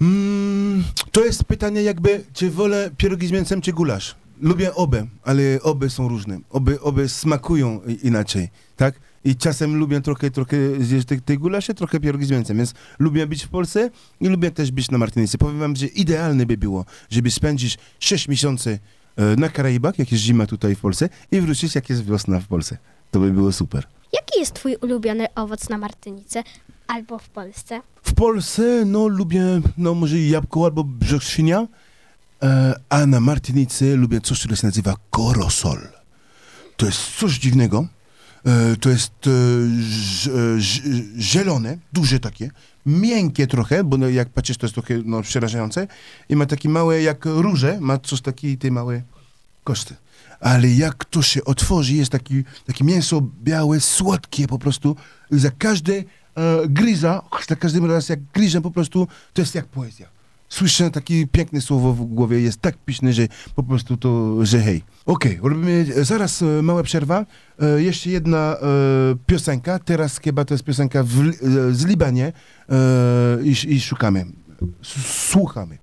Mm, 0.00 0.84
to 1.12 1.24
jest 1.24 1.44
pytanie 1.44 1.82
jakby, 1.82 2.24
czy 2.32 2.50
wolę 2.50 2.90
pierogi 2.96 3.26
z 3.26 3.30
mięsem, 3.32 3.60
czy 3.60 3.72
gulasz. 3.72 4.14
Lubię 4.40 4.74
obie, 4.74 5.06
ale 5.22 5.42
obie 5.62 5.90
są 5.90 6.08
różne. 6.08 6.40
Obie, 6.50 6.80
obie 6.80 7.08
smakują 7.08 7.80
inaczej, 8.02 8.48
tak? 8.76 8.94
I 9.24 9.36
czasem 9.36 9.76
lubię 9.76 10.00
trochę, 10.00 10.30
trochę 10.30 10.56
zjeść 10.80 11.06
te, 11.06 11.20
te 11.20 11.36
gulasze, 11.36 11.74
trochę 11.74 12.00
pierogi 12.00 12.24
z 12.24 12.30
mięsem, 12.30 12.56
więc 12.56 12.74
lubię 12.98 13.26
być 13.26 13.44
w 13.44 13.48
Polsce 13.48 13.90
i 14.20 14.28
lubię 14.28 14.50
też 14.50 14.70
być 14.70 14.90
na 14.90 14.98
Martynicy. 14.98 15.38
Powiem 15.38 15.58
wam, 15.58 15.76
że 15.76 15.86
idealne 15.86 16.46
by 16.46 16.56
było, 16.56 16.84
żeby 17.10 17.30
spędzić 17.30 17.78
6 18.00 18.28
miesięcy 18.28 18.78
e, 19.16 19.36
na 19.36 19.48
Karaibach, 19.48 19.98
jak 19.98 20.12
jest 20.12 20.24
zima 20.24 20.46
tutaj 20.46 20.74
w 20.74 20.80
Polsce 20.80 21.08
i 21.32 21.40
wrócić, 21.40 21.74
jak 21.74 21.90
jest 21.90 22.04
wiosna 22.04 22.40
w 22.40 22.46
Polsce. 22.46 22.78
To 23.10 23.20
by 23.20 23.30
było 23.30 23.52
super. 23.52 23.86
Jaki 24.12 24.40
jest 24.40 24.54
twój 24.54 24.76
ulubiony 24.76 25.26
owoc 25.34 25.68
na 25.68 25.78
Martynice 25.78 26.42
albo 26.86 27.18
w 27.18 27.28
Polsce? 27.28 27.80
W 28.02 28.14
Polsce, 28.14 28.84
no, 28.86 29.08
lubię, 29.08 29.60
no, 29.78 29.94
może 29.94 30.18
jabłko 30.18 30.64
albo 30.64 30.84
brzoskwinię, 30.84 31.56
e, 31.56 31.66
a 32.88 33.06
na 33.06 33.20
Martynicy 33.20 33.96
lubię 33.96 34.20
coś, 34.20 34.38
które 34.38 34.56
się 34.56 34.66
nazywa 34.66 34.94
korosol. 35.10 35.78
To 36.76 36.86
jest 36.86 37.16
coś 37.18 37.38
dziwnego. 37.38 37.86
E, 38.46 38.76
to 38.76 38.90
jest 38.90 39.12
e, 39.26 39.30
e, 39.30 40.60
zielone, 41.18 41.78
duże 41.92 42.20
takie, 42.20 42.50
miękkie 42.86 43.46
trochę, 43.46 43.84
bo 43.84 43.96
no, 43.96 44.08
jak 44.08 44.28
patrzysz, 44.28 44.56
to 44.56 44.66
jest 44.66 44.74
trochę 44.74 44.94
no, 45.04 45.22
przerażające 45.22 45.86
i 46.28 46.36
ma 46.36 46.46
takie 46.46 46.68
małe, 46.68 47.02
jak 47.02 47.24
róże, 47.24 47.80
ma 47.80 47.98
coś 47.98 48.20
takie, 48.20 48.56
te 48.56 48.70
małe 48.70 49.02
koszty. 49.64 49.94
Ale 50.40 50.68
jak 50.68 51.04
to 51.04 51.22
się 51.22 51.44
otworzy, 51.44 51.94
jest 51.94 52.12
taki, 52.12 52.44
takie 52.66 52.84
mięso 52.84 53.22
białe, 53.42 53.80
słodkie 53.80 54.46
po 54.46 54.58
prostu. 54.58 54.96
Za 55.30 55.50
każde 55.50 55.92
e, 55.92 56.04
gryza, 56.68 57.22
za 57.48 57.56
każdym 57.56 57.86
razem 57.86 58.16
jak 58.20 58.32
gryzę 58.32 58.60
po 58.60 58.70
prostu, 58.70 59.08
to 59.32 59.42
jest 59.42 59.54
jak 59.54 59.66
poezja. 59.66 60.21
Słyszę 60.52 60.90
takie 60.90 61.26
piękne 61.26 61.60
słowo 61.60 61.92
w 61.92 62.04
głowie, 62.04 62.40
jest 62.40 62.60
tak 62.60 62.76
piśne, 62.84 63.12
że 63.12 63.28
po 63.54 63.62
prostu 63.62 63.96
to, 63.96 64.36
że 64.46 64.60
hej. 64.60 64.82
Okej, 65.06 65.38
robimy 65.42 65.86
e, 65.96 66.04
zaraz 66.04 66.42
e, 66.42 66.62
mała 66.62 66.82
przerwa. 66.82 67.26
E, 67.62 67.82
jeszcze 67.82 68.10
jedna 68.10 68.56
e, 68.56 68.58
piosenka, 69.26 69.78
teraz 69.78 70.18
chyba 70.18 70.44
to 70.44 70.54
jest 70.54 70.64
piosenka 70.64 71.02
w, 71.04 71.20
e, 71.20 71.32
z 71.74 71.84
Libanie 71.86 72.32
e, 72.68 72.72
i, 73.42 73.74
i 73.74 73.80
szukamy, 73.80 74.24
S- 74.82 75.28
słuchamy. 75.30 75.78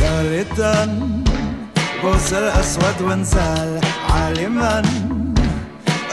ثالثا 0.00 0.98
بوس 2.02 2.32
الاسود 2.32 3.02
وانسال 3.02 3.80
عالما. 4.10 4.82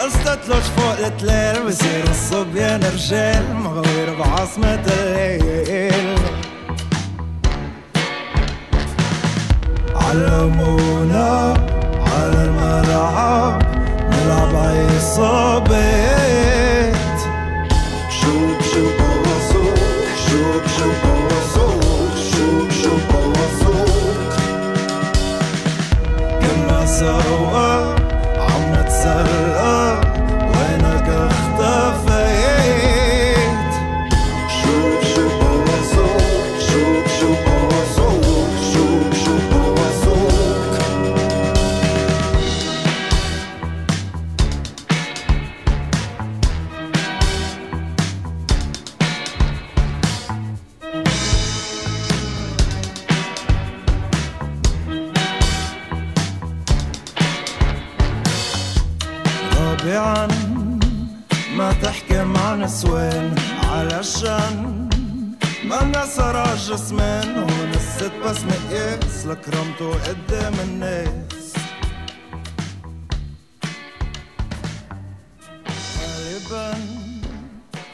استتلج 0.07 0.63
فوق 0.77 1.05
التلال 1.05 1.67
بصير 1.67 2.03
الصبيان 2.09 2.81
رجال 2.83 3.43
مغوير 3.55 4.15
بعاصمة 4.19 4.83
الليل. 4.87 6.19
علمونا 9.95 11.53
على 12.13 12.43
الملعب 12.43 13.61
نلعب 14.11 14.55
عصابات 14.95 16.46
so 26.99 27.66
رابعا 59.86 60.28
ما 61.56 61.72
تحكي 61.82 62.24
مع 62.24 62.54
نسوان 62.54 63.34
علشان 63.64 64.88
ما 65.64 65.84
نسر 65.84 66.54
جسمين 66.54 67.28
هون 67.36 67.70
الست 67.74 68.12
بس 68.24 68.38
مقياس 68.44 69.26
لكرمته 69.26 69.90
قدام 70.08 70.54
الناس 70.64 71.52
غالبا 75.98 76.72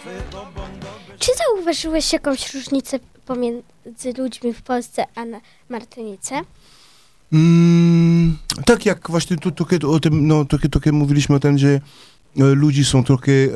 في 0.04 0.20
طبن 0.32 0.72
ضب 0.80 1.18
Czy 1.18 1.30
zauważyłeś 1.34 2.12
jakąś 2.12 2.54
różnicę 2.54 2.98
pomiędzy 3.26 4.12
ludźmi 4.18 4.52
w 4.54 4.62
Polsce 4.62 5.04
a 5.14 5.24
na 5.24 5.40
Martynice? 5.68 6.42
Mm, 7.33 8.37
tak 8.65 8.85
jak 8.85 9.09
właśnie 9.09 9.37
tu, 9.37 9.51
trochę 9.51 9.77
o 9.87 9.99
tym, 9.99 10.27
no 10.27 10.45
trochę, 10.45 10.69
trochę 10.69 10.91
mówiliśmy 10.91 11.35
o 11.35 11.39
tym, 11.39 11.57
że 11.57 11.67
e, 11.69 11.79
ludzi 12.43 12.85
są 12.85 13.03
trochę, 13.03 13.31
e, 13.31 13.47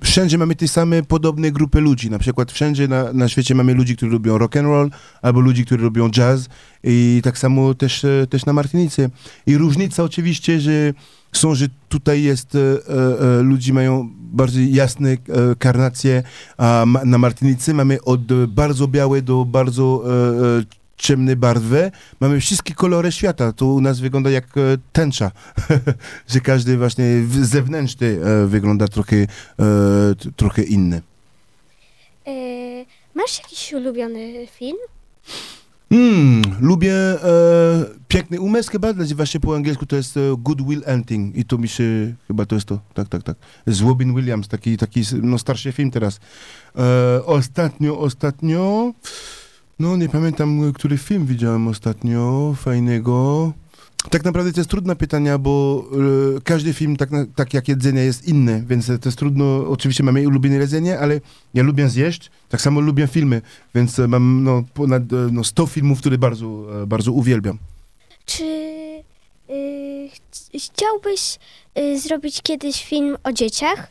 wszędzie 0.00 0.38
mamy 0.38 0.56
te 0.56 0.68
same 0.68 1.02
podobne 1.02 1.52
grupy 1.52 1.80
ludzi, 1.80 2.10
na 2.10 2.18
przykład 2.18 2.52
wszędzie 2.52 2.88
na, 2.88 3.12
na 3.12 3.28
świecie 3.28 3.54
mamy 3.54 3.74
ludzi, 3.74 3.96
którzy 3.96 4.12
lubią 4.12 4.38
rock 4.38 4.56
and 4.56 4.66
roll, 4.66 4.90
albo 5.22 5.40
ludzi, 5.40 5.64
którzy 5.64 5.84
lubią 5.84 6.10
jazz 6.10 6.48
i 6.84 7.20
tak 7.24 7.38
samo 7.38 7.74
też, 7.74 8.04
e, 8.04 8.26
też 8.30 8.46
na 8.46 8.52
Martynice. 8.52 9.10
I 9.46 9.56
różnica 9.56 10.04
oczywiście, 10.04 10.60
że 10.60 10.92
są, 11.32 11.54
że 11.54 11.66
tutaj 11.88 12.22
jest, 12.22 12.54
e, 12.54 12.58
e, 12.58 13.38
e, 13.38 13.42
ludzi 13.42 13.72
mają 13.72 14.10
bardziej 14.32 14.74
jasne 14.74 15.10
e, 15.10 15.16
karnacje, 15.58 16.22
a 16.58 16.84
ma, 16.86 17.04
na 17.04 17.18
Martynicy 17.18 17.74
mamy 17.74 18.02
od 18.02 18.46
bardzo 18.46 18.88
białe 18.88 19.22
do 19.22 19.44
bardzo 19.44 20.04
ciemne 21.00 21.36
barwy. 21.36 21.90
Mamy 22.20 22.40
wszystkie 22.40 22.74
kolory 22.74 23.12
świata. 23.12 23.52
To 23.52 23.66
u 23.66 23.80
nas 23.80 24.00
wygląda 24.00 24.30
jak 24.30 24.44
e, 24.44 24.60
tęcza, 24.92 25.30
że 26.32 26.40
każdy 26.40 26.76
właśnie 26.78 27.04
zewnętrzny 27.42 28.06
e, 28.06 28.46
wygląda 28.46 28.88
trochę, 28.88 29.16
e, 29.16 29.26
trochę 30.36 30.62
inny. 30.62 31.02
E, 32.26 32.30
masz 33.14 33.38
jakiś 33.38 33.72
ulubiony 33.72 34.46
film? 34.46 34.76
Mm, 35.90 36.42
lubię 36.60 36.94
e, 36.94 37.84
Piękny 38.08 38.40
Umysł 38.40 38.70
chyba, 38.70 38.92
nazywa 38.92 39.26
się 39.26 39.40
po 39.40 39.56
angielsku, 39.56 39.86
to 39.86 39.96
jest 39.96 40.16
e, 40.16 40.20
Good 40.38 40.62
Will 40.62 40.82
Hunting 40.84 41.36
i 41.36 41.44
to 41.44 41.58
mi 41.58 41.68
się, 41.68 42.14
chyba 42.28 42.46
to 42.46 42.54
jest 42.54 42.66
to, 42.66 42.80
tak, 42.94 43.08
tak, 43.08 43.22
tak. 43.22 43.36
Z 43.66 43.80
Robin 43.80 44.14
Williams, 44.14 44.48
taki, 44.48 44.76
taki 44.76 45.02
no, 45.22 45.38
starszy 45.38 45.72
film 45.72 45.90
teraz. 45.90 46.20
E, 46.76 47.24
ostatnio, 47.24 47.98
ostatnio, 47.98 48.92
no 49.80 49.96
nie 49.96 50.08
pamiętam, 50.08 50.72
który 50.72 50.98
film 50.98 51.26
widziałem 51.26 51.68
ostatnio, 51.68 52.54
fajnego. 52.58 53.52
Tak 54.10 54.24
naprawdę 54.24 54.52
to 54.52 54.60
jest 54.60 54.70
trudne 54.70 54.96
pytania, 54.96 55.38
bo 55.38 55.84
e, 56.36 56.40
każdy 56.40 56.72
film, 56.72 56.96
tak, 56.96 57.10
tak 57.36 57.54
jak 57.54 57.68
jedzenie, 57.68 58.00
jest 58.02 58.28
inny, 58.28 58.64
więc 58.66 58.86
to 58.86 58.92
jest 59.04 59.18
trudno. 59.18 59.68
Oczywiście 59.68 60.02
mamy 60.02 60.28
ulubione 60.28 60.56
jedzenie, 60.56 60.98
ale 60.98 61.20
ja 61.54 61.62
lubię 61.62 61.88
zjeść, 61.88 62.30
tak 62.48 62.60
samo 62.60 62.80
lubię 62.80 63.06
filmy, 63.06 63.42
więc 63.74 63.98
mam 63.98 64.44
no, 64.44 64.64
ponad 64.74 65.02
e, 65.02 65.16
no, 65.32 65.44
100 65.44 65.66
filmów, 65.66 65.98
które 66.00 66.18
bardzo, 66.18 66.46
e, 66.82 66.86
bardzo 66.86 67.12
uwielbiam. 67.12 67.58
Czy 68.26 68.44
y, 69.50 70.10
ch- 70.10 70.62
chciałbyś 70.64 71.38
y, 71.78 72.00
zrobić 72.00 72.42
kiedyś 72.42 72.84
film 72.84 73.16
o 73.24 73.32
dzieciach? 73.32 73.88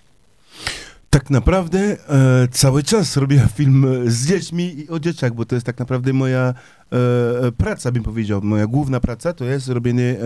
Tak 1.09 1.29
naprawdę 1.29 1.79
e, 1.79 2.47
cały 2.51 2.83
czas 2.83 3.17
robię 3.17 3.47
film 3.55 3.85
e, 3.85 4.11
z 4.11 4.27
dziećmi 4.27 4.79
i 4.79 4.89
o 4.89 4.99
dzieciach, 4.99 5.33
bo 5.33 5.45
to 5.45 5.55
jest 5.55 5.65
tak 5.65 5.79
naprawdę 5.79 6.13
moja 6.13 6.53
e, 6.91 7.45
e, 7.47 7.51
praca, 7.51 7.91
bym 7.91 8.03
powiedział. 8.03 8.41
Moja 8.43 8.67
główna 8.67 8.99
praca 8.99 9.33
to 9.33 9.45
jest 9.45 9.67
robienie 9.67 10.03
e, 10.03 10.17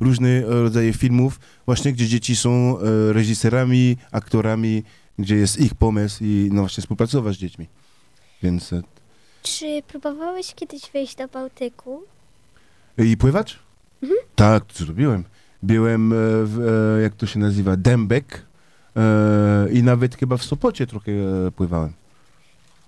różnych 0.00 0.44
rodzaje 0.48 0.92
filmów, 0.92 1.40
właśnie 1.66 1.92
gdzie 1.92 2.06
dzieci 2.06 2.36
są 2.36 2.78
e, 2.78 3.12
reżyserami, 3.12 3.96
aktorami, 4.12 4.82
gdzie 5.18 5.36
jest 5.36 5.60
ich 5.60 5.74
pomysł 5.74 6.24
i 6.24 6.48
no 6.52 6.60
właśnie 6.62 6.80
współpracować 6.82 7.36
z 7.36 7.38
dziećmi. 7.38 7.66
Więc 8.42 8.72
e, 8.72 8.82
Czy 9.42 9.82
próbowałeś 9.88 10.54
kiedyś 10.54 10.82
wejść 10.92 11.16
do 11.16 11.28
Bałtyku? 11.28 12.02
I 12.98 13.16
pływać? 13.16 13.58
Tak, 14.34 14.64
to 14.64 14.84
zrobiłem. 14.84 15.24
Byłem, 15.62 16.12
e, 16.12 16.16
w, 16.44 16.60
e, 16.98 17.02
jak 17.02 17.14
to 17.14 17.26
się 17.26 17.38
nazywa, 17.38 17.76
Dębek 17.76 18.34
e, 18.34 18.55
i 19.72 19.82
nawet 19.82 20.16
chyba 20.16 20.36
w 20.36 20.44
Sopocie 20.44 20.86
trochę 20.86 21.12
e, 21.12 21.50
pływałem. 21.50 21.92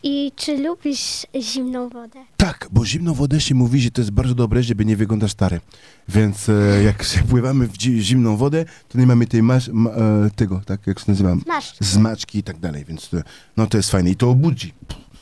I 0.03 0.33
czy 0.37 0.59
lubisz 0.59 1.27
zimną 1.41 1.89
wodę? 1.89 2.25
Tak, 2.37 2.69
bo 2.73 2.85
zimną 2.87 3.15
wodę 3.15 3.41
się 3.41 3.55
mówi, 3.55 3.81
że 3.81 3.91
to 3.91 4.01
jest 4.01 4.11
bardzo 4.11 4.35
dobre, 4.35 4.63
żeby 4.63 4.85
nie 4.85 4.97
wyglądać 4.97 5.31
stary. 5.31 5.61
Więc 6.09 6.49
e, 6.49 6.83
jak 6.85 7.03
się 7.03 7.23
pływamy 7.31 7.69
w 7.69 7.73
zimną 7.81 8.37
wodę, 8.37 8.65
to 8.89 8.99
nie 8.99 9.07
mamy 9.07 9.27
tej 9.27 9.43
masz, 9.43 9.69
ma, 9.69 9.91
e, 9.91 10.31
tego, 10.37 10.61
tak 10.67 10.87
jak 10.87 10.99
się 10.99 11.05
nazywa, 11.09 11.37
Masz. 11.47 11.75
zmaczki 11.81 12.39
i 12.39 12.43
tak 12.43 12.59
dalej, 12.59 12.85
więc 12.89 13.09
to, 13.09 13.17
no 13.57 13.67
to 13.67 13.77
jest 13.77 13.91
fajne 13.91 14.11
i 14.11 14.17
to 14.17 14.31
obudzi. 14.31 14.73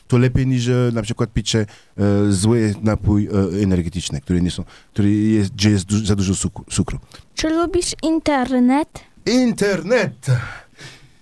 To 0.07 0.17
lepiej 0.17 0.47
niż 0.47 0.67
e, 0.67 0.91
na 0.93 1.01
przykład 1.01 1.33
picie 1.33 1.59
e, 1.97 2.31
zły 2.31 2.75
napój 2.81 3.27
e, 3.27 3.63
energetyczny, 3.63 4.21
który 4.21 4.41
nie 4.41 4.51
są, 4.51 4.63
który 4.93 5.11
jest, 5.13 5.53
gdzie 5.53 5.69
jest 5.69 5.85
du- 5.85 6.05
za 6.05 6.15
dużo 6.15 6.49
cukru. 6.69 6.99
Czy 7.35 7.49
lubisz 7.49 7.91
internet? 8.03 8.89
Internet! 9.25 10.27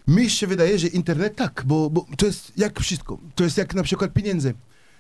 Mi 0.08 0.30
się 0.30 0.48
wydaje, 0.48 0.80
że 0.80 0.88
internet 0.88 1.36
tak, 1.36 1.64
bo, 1.66 1.90
bo 1.90 2.06
to 2.18 2.26
jest 2.26 2.52
jak 2.58 2.80
wszystko. 2.80 3.18
To 3.36 3.44
jest 3.44 3.58
jak 3.58 3.76
na 3.76 3.84
przykład 3.84 4.14
pieniądze. 4.14 4.54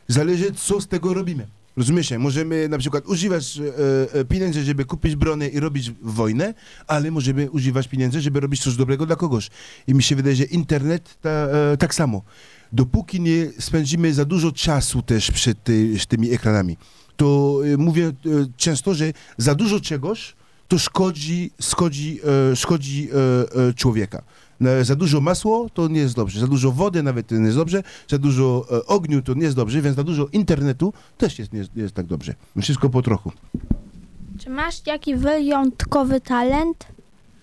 Zależy, 0.07 0.51
co 0.51 0.81
z 0.81 0.87
tego 0.87 1.13
robimy. 1.13 1.47
Rozumiecie? 1.77 2.19
Możemy 2.19 2.69
na 2.69 2.77
przykład 2.77 3.07
używać 3.07 3.57
e, 3.57 4.19
e, 4.19 4.25
pieniędzy, 4.25 4.63
żeby 4.63 4.85
kupić 4.85 5.15
bronię 5.15 5.47
i 5.47 5.59
robić 5.59 5.91
wojnę, 6.01 6.53
ale 6.87 7.11
możemy 7.11 7.51
używać 7.51 7.87
pieniędzy, 7.87 8.21
żeby 8.21 8.39
robić 8.39 8.63
coś 8.63 8.75
dobrego 8.75 9.05
dla 9.05 9.15
kogoś. 9.15 9.49
I 9.87 9.93
mi 9.93 10.03
się 10.03 10.15
wydaje, 10.15 10.35
że 10.35 10.43
internet 10.43 11.17
ta, 11.21 11.29
e, 11.29 11.77
tak 11.77 11.95
samo. 11.95 12.21
Dopóki 12.71 13.21
nie 13.21 13.47
spędzimy 13.59 14.13
za 14.13 14.25
dużo 14.25 14.51
czasu 14.51 15.01
też 15.01 15.31
przed 15.31 15.63
ty, 15.63 15.93
tymi 16.07 16.31
ekranami, 16.31 16.77
to 17.15 17.59
e, 17.73 17.77
mówię 17.77 18.07
e, 18.07 18.11
często, 18.57 18.93
że 18.93 19.13
za 19.37 19.55
dużo 19.55 19.79
czegoś 19.79 20.35
to 20.67 20.79
szkodzi, 20.79 21.51
szkodzi, 21.61 22.19
e, 22.51 22.55
szkodzi 22.55 23.09
człowieka. 23.75 24.23
E, 24.61 24.85
Za 24.85 24.95
dużo 24.95 25.21
masło 25.21 25.69
to 25.73 25.87
nie 25.87 25.99
jest 25.99 26.15
dobrze, 26.15 26.39
za 26.39 26.47
dużo 26.47 26.71
wody 26.71 27.03
nawet 27.03 27.27
to 27.27 27.35
nie 27.35 27.45
jest 27.45 27.57
dobrze, 27.57 27.83
za 28.07 28.17
dużo 28.17 28.65
e, 28.71 28.85
ogniu 28.85 29.21
to 29.21 29.33
nie 29.33 29.43
jest 29.43 29.55
dobrze, 29.55 29.81
więc 29.81 29.95
za 29.95 30.03
dużo 30.03 30.27
internetu 30.33 30.93
też 31.17 31.39
jest, 31.39 31.53
nie, 31.53 31.59
jest, 31.59 31.75
nie 31.75 31.83
jest 31.83 31.95
tak 31.95 32.05
dobrze. 32.05 32.35
Wszystko 32.61 32.89
po 32.89 33.01
trochu. 33.01 33.31
Czy 34.39 34.49
masz 34.49 34.87
jakiś 34.87 35.15
wyjątkowy 35.15 36.21
talent? 36.21 36.87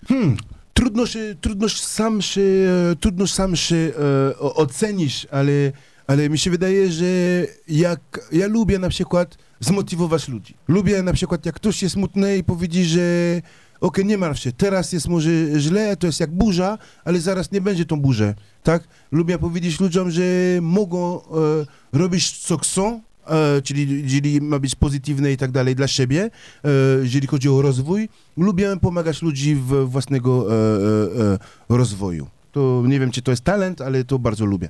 Hmm, 0.07 0.37
trudno 0.73 1.05
się, 1.05 1.35
trudno 1.41 1.67
się 1.69 1.77
sam 1.83 2.21
się, 2.21 2.41
e, 2.91 2.95
trudno 2.95 3.27
sam 3.27 3.55
się 3.55 3.75
e, 3.75 4.39
ocenić, 4.39 5.27
ale, 5.31 5.51
ale 6.07 6.29
mi 6.29 6.37
się 6.37 6.51
wydaje, 6.51 6.91
że 6.91 7.05
jak 7.67 7.99
ja 8.31 8.47
lubię 8.47 8.79
na 8.79 8.89
przykład 8.89 9.37
zmotywować 9.59 10.27
ludzi. 10.27 10.55
Lubię 10.67 11.03
na 11.03 11.13
przykład 11.13 11.45
jak 11.45 11.55
ktoś 11.55 11.83
jest 11.83 11.93
smutny 11.93 12.37
i 12.37 12.43
powiedzieć, 12.43 12.87
że 12.87 13.01
okej, 13.83 14.05
nie 14.05 14.17
martw 14.17 14.41
się, 14.41 14.51
teraz 14.51 14.93
jest 14.93 15.07
może 15.07 15.29
źle, 15.57 15.97
to 15.97 16.07
jest 16.07 16.19
jak 16.19 16.31
burza, 16.31 16.77
ale 17.05 17.19
zaraz 17.19 17.51
nie 17.51 17.61
będzie 17.61 17.85
tą 17.85 18.01
burzę, 18.01 18.35
tak? 18.63 18.83
Lubię 19.11 19.37
powiedzieć 19.37 19.79
ludziom, 19.79 20.11
że 20.11 20.23
mogą 20.61 21.21
e, 21.21 21.21
robić 21.93 22.37
co 22.37 22.57
chcą, 22.57 23.01
e, 23.27 23.61
czyli, 23.61 24.09
czyli 24.09 24.41
ma 24.41 24.59
być 24.59 24.75
pozytywne 24.75 25.31
i 25.31 25.37
tak 25.37 25.51
dalej 25.51 25.75
dla 25.75 25.87
siebie, 25.87 26.29
e, 26.63 26.69
jeżeli 27.03 27.27
chodzi 27.27 27.49
o 27.49 27.61
rozwój. 27.61 28.09
Lubię 28.37 28.77
pomagać 28.81 29.21
ludzi 29.21 29.55
w 29.55 29.89
własnego 29.89 30.47
e, 30.47 30.55
e, 30.55 31.33
e, 31.33 31.37
rozwoju. 31.69 32.27
To 32.51 32.83
nie 32.87 32.99
wiem, 32.99 33.11
czy 33.11 33.21
to 33.21 33.31
jest 33.31 33.43
talent, 33.43 33.81
ale 33.81 34.03
to 34.03 34.19
bardzo 34.19 34.45
lubię. 34.45 34.69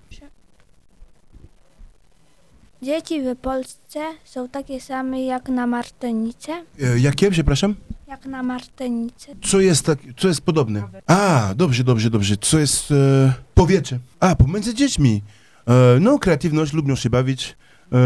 Dzieci 2.81 3.21
w 3.21 3.35
Polsce 3.35 3.99
są 4.25 4.49
takie 4.49 4.81
same 4.81 5.23
jak 5.23 5.49
na 5.49 5.67
Martenice? 5.67 6.63
E, 6.81 6.99
jakie, 6.99 7.31
przepraszam? 7.31 7.75
Jak 8.13 8.25
na 8.25 8.43
Martenice. 8.43 9.35
Co 9.41 9.61
jest 9.61 9.85
tak, 9.85 9.99
co 10.17 10.27
jest 10.27 10.41
podobne? 10.41 10.83
A, 11.07 11.53
dobrze, 11.55 11.83
dobrze, 11.83 12.09
dobrze. 12.09 12.37
Co 12.37 12.59
jest 12.59 12.91
e, 12.91 13.33
powietrze? 13.53 13.99
A, 14.19 14.35
pomiędzy 14.35 14.73
dziećmi. 14.73 15.21
E, 15.67 15.97
no, 15.99 16.19
kreatywność, 16.19 16.73
lubią 16.73 16.95
się 16.95 17.09
bawić, 17.09 17.55
e, 17.91 17.97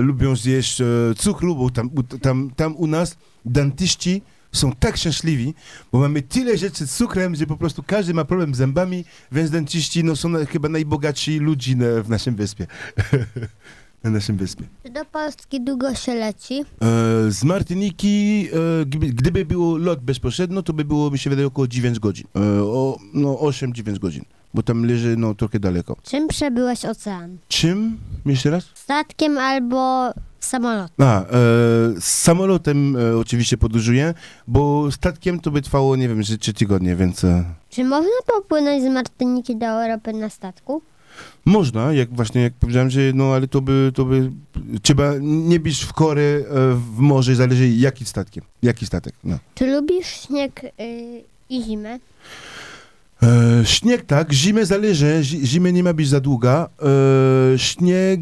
lubią 0.00 0.36
zjeść 0.36 0.80
e, 0.80 0.84
cukru, 1.16 1.56
bo 1.56 1.70
tam, 1.70 1.90
u- 1.94 2.02
tam, 2.18 2.50
tam 2.56 2.76
u 2.76 2.86
nas 2.86 3.16
dentyści 3.44 4.22
są 4.52 4.72
tak 4.72 4.96
szczęśliwi, 4.96 5.54
bo 5.92 5.98
mamy 6.00 6.22
tyle 6.22 6.58
rzeczy 6.58 6.86
z 6.86 6.96
cukrem, 6.96 7.34
że 7.34 7.46
po 7.46 7.56
prostu 7.56 7.82
każdy 7.86 8.14
ma 8.14 8.24
problem 8.24 8.54
z 8.54 8.58
zębami, 8.58 9.04
więc 9.32 9.50
dentyści 9.50 10.04
no, 10.04 10.16
są 10.16 10.32
chyba 10.46 10.68
najbogatsi 10.68 11.38
ludzi 11.38 11.76
na, 11.76 12.02
w 12.02 12.08
naszym 12.08 12.34
wyspie. 12.36 12.66
na 14.04 14.10
naszym 14.10 14.36
wyspie. 14.36 14.64
Czy 14.82 14.90
do 14.90 15.04
Polski 15.04 15.60
długo 15.60 15.94
się 15.94 16.14
leci? 16.14 16.60
E, 16.60 16.64
z 17.30 17.44
Martyniki, 17.44 18.48
e, 18.80 18.86
gdyby, 18.86 19.06
gdyby 19.06 19.44
było 19.44 19.78
lot 19.78 20.00
bezpośrednio, 20.00 20.62
to 20.62 20.72
by 20.72 20.84
było, 20.84 21.10
mi 21.10 21.18
się 21.18 21.30
wydaje, 21.30 21.46
około 21.46 21.68
9 21.68 21.98
godzin. 21.98 22.26
E, 22.36 22.62
o, 22.62 22.98
no 23.14 23.34
8-9 23.34 23.98
godzin, 23.98 24.24
bo 24.54 24.62
tam 24.62 24.84
leży 24.86 25.16
no 25.16 25.34
trochę 25.34 25.60
daleko. 25.60 25.96
Czym 26.02 26.28
przebyłeś 26.28 26.84
ocean? 26.84 27.38
Czym? 27.48 27.98
Jeszcze 28.26 28.50
raz? 28.50 28.64
Statkiem 28.74 29.38
albo 29.38 30.12
samolotem? 30.40 31.06
A, 31.08 31.20
e, 31.20 31.24
z 32.00 32.04
samolotem 32.04 32.96
e, 32.96 33.16
oczywiście 33.16 33.58
podróżuję, 33.58 34.14
bo 34.48 34.90
statkiem 34.92 35.40
to 35.40 35.50
by 35.50 35.62
trwało, 35.62 35.96
nie 35.96 36.08
wiem, 36.08 36.22
że 36.22 36.38
3 36.38 36.52
tygodnie, 36.54 36.96
więc 36.96 37.24
e, 37.24 37.44
Czy 37.70 37.84
można 37.84 38.10
popłynąć 38.26 38.82
z 38.82 38.86
Martyniki 38.86 39.56
do 39.56 39.66
Europy 39.66 40.12
na 40.12 40.28
statku? 40.28 40.82
Można, 41.44 41.92
jak 41.92 42.14
właśnie 42.14 42.42
jak 42.42 42.52
powiedziałem, 42.52 42.90
że 42.90 43.00
no 43.14 43.34
ale 43.34 43.48
to 43.48 43.60
by, 43.60 43.92
to 43.94 44.04
by, 44.04 44.30
trzeba 44.82 45.12
nie 45.20 45.60
być 45.60 45.80
w 45.84 45.92
korę 45.92 46.22
e, 46.22 46.42
w 46.74 46.98
morze, 46.98 47.34
zależy 47.34 47.68
jaki 47.68 48.04
statkiem, 48.04 48.44
jaki 48.62 48.86
statek, 48.86 49.14
no. 49.24 49.38
Czy 49.54 49.66
lubisz 49.66 50.06
śnieg 50.06 50.64
y, 50.64 50.70
i 51.50 51.62
zimę? 51.62 51.98
E, 53.22 53.62
śnieg 53.64 54.04
tak, 54.06 54.32
zimę 54.32 54.66
zależy, 54.66 55.18
zi- 55.22 55.46
zimy 55.46 55.72
nie 55.72 55.82
ma 55.82 55.92
być 55.92 56.08
za 56.08 56.20
długa. 56.20 56.68
E, 57.54 57.58
śnieg, 57.58 58.20